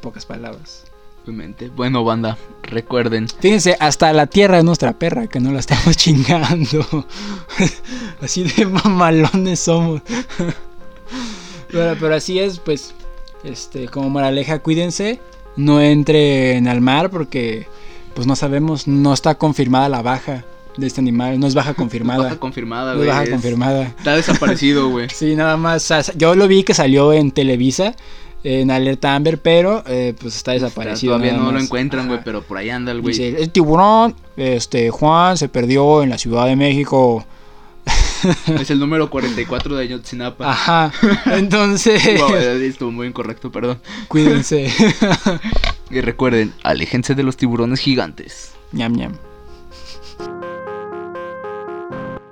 Pocas 0.00 0.24
palabras. 0.24 0.84
Bueno, 1.74 2.04
banda, 2.04 2.38
recuerden. 2.62 3.28
Fíjense, 3.40 3.76
hasta 3.80 4.12
la 4.12 4.26
tierra 4.26 4.58
es 4.58 4.64
nuestra 4.64 4.92
perra, 4.98 5.26
que 5.26 5.40
no 5.40 5.52
la 5.52 5.58
estamos 5.60 5.96
chingando. 5.96 7.06
así 8.20 8.44
de 8.44 8.66
mamalones 8.66 9.60
somos. 9.60 10.02
pero, 11.70 11.96
pero 11.98 12.14
así 12.14 12.38
es, 12.38 12.58
pues, 12.58 12.94
este, 13.44 13.88
como 13.88 14.08
moraleja, 14.10 14.60
cuídense, 14.60 15.20
no 15.56 15.80
entren 15.80 16.68
al 16.68 16.80
mar 16.80 17.10
porque, 17.10 17.66
pues 18.14 18.26
no 18.26 18.36
sabemos, 18.36 18.86
no 18.86 19.12
está 19.12 19.34
confirmada 19.36 19.88
la 19.88 20.02
baja 20.02 20.44
de 20.76 20.86
este 20.86 21.00
animal, 21.00 21.40
no 21.40 21.46
es 21.46 21.54
baja 21.54 21.74
confirmada. 21.74 22.24
Baja 22.24 22.36
confirmada, 22.38 22.94
güey. 22.94 23.08
baja 23.08 23.24
es- 23.24 23.30
confirmada. 23.30 23.82
Está 23.98 24.14
desaparecido, 24.16 24.90
güey. 24.90 25.08
Sí, 25.12 25.34
nada 25.34 25.56
más. 25.56 25.90
yo 26.16 26.34
lo 26.34 26.46
vi 26.48 26.62
que 26.62 26.74
salió 26.74 27.12
en 27.12 27.30
Televisa, 27.32 27.94
en 28.44 28.70
Alerta 28.70 29.14
Amber, 29.14 29.38
pero 29.38 29.82
eh, 29.86 30.14
pues 30.20 30.36
está 30.36 30.52
desaparecido. 30.52 31.14
Todavía 31.14 31.36
no 31.36 31.50
lo 31.52 31.58
encuentran, 31.60 32.06
güey, 32.06 32.20
pero 32.24 32.42
por 32.42 32.58
ahí 32.58 32.70
anda 32.70 32.92
el 32.92 33.00
güey. 33.00 33.20
El 33.20 33.50
tiburón, 33.50 34.14
este, 34.36 34.90
Juan 34.90 35.36
se 35.36 35.48
perdió 35.48 36.02
en 36.02 36.10
la 36.10 36.18
Ciudad 36.18 36.46
de 36.46 36.56
México. 36.56 37.24
Es 38.60 38.70
el 38.70 38.78
número 38.80 39.10
44 39.10 39.76
de 39.76 39.82
Ayotzinapa. 39.82 40.50
Ajá. 40.50 40.92
Entonces, 41.26 42.02
Wow, 42.18 42.34
estuvo 42.34 42.90
muy 42.90 43.06
incorrecto, 43.06 43.52
perdón. 43.52 43.78
cuídense. 44.08 44.72
Y 45.90 46.00
recuerden, 46.00 46.52
aléjense 46.64 47.14
de 47.14 47.22
los 47.22 47.36
tiburones 47.36 47.78
gigantes. 47.78 48.50
ñam 48.72 48.92
ñam. 48.96 49.12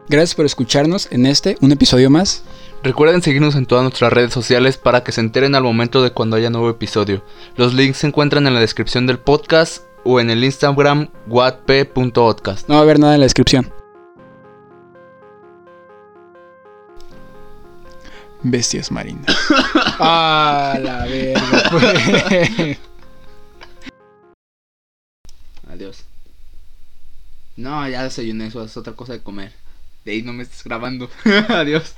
Gracias 0.08 0.34
por 0.34 0.44
escucharnos 0.44 1.08
en 1.12 1.26
este, 1.26 1.56
un 1.60 1.70
episodio 1.72 2.10
más. 2.10 2.42
Recuerden 2.84 3.22
seguirnos 3.22 3.54
en 3.54 3.64
todas 3.64 3.82
nuestras 3.82 4.12
redes 4.12 4.34
sociales 4.34 4.76
para 4.76 5.02
que 5.02 5.10
se 5.10 5.22
enteren 5.22 5.54
al 5.54 5.62
momento 5.62 6.02
de 6.02 6.10
cuando 6.10 6.36
haya 6.36 6.50
nuevo 6.50 6.68
episodio. 6.68 7.24
Los 7.56 7.72
links 7.72 7.96
se 7.96 8.06
encuentran 8.06 8.46
en 8.46 8.52
la 8.52 8.60
descripción 8.60 9.06
del 9.06 9.18
podcast 9.18 9.84
o 10.04 10.20
en 10.20 10.28
el 10.28 10.44
Instagram 10.44 11.08
watp.podcast. 11.26 12.68
No 12.68 12.74
va 12.74 12.80
a 12.80 12.82
haber 12.82 12.98
nada 12.98 13.14
en 13.14 13.20
la 13.20 13.24
descripción. 13.24 13.72
Bestias 18.42 18.92
marinas. 18.92 19.34
ah, 19.98 20.78
la 20.78 21.06
verga, 21.06 21.62
pues. 21.70 22.78
Adiós. 25.72 26.04
No, 27.56 27.88
ya 27.88 28.02
desayuné, 28.02 28.48
eso 28.48 28.62
es 28.62 28.76
otra 28.76 28.92
cosa 28.92 29.14
de 29.14 29.22
comer. 29.22 29.52
De 30.04 30.12
ahí 30.12 30.20
no 30.20 30.34
me 30.34 30.42
estés 30.42 30.62
grabando. 30.64 31.08
Adiós. 31.48 31.94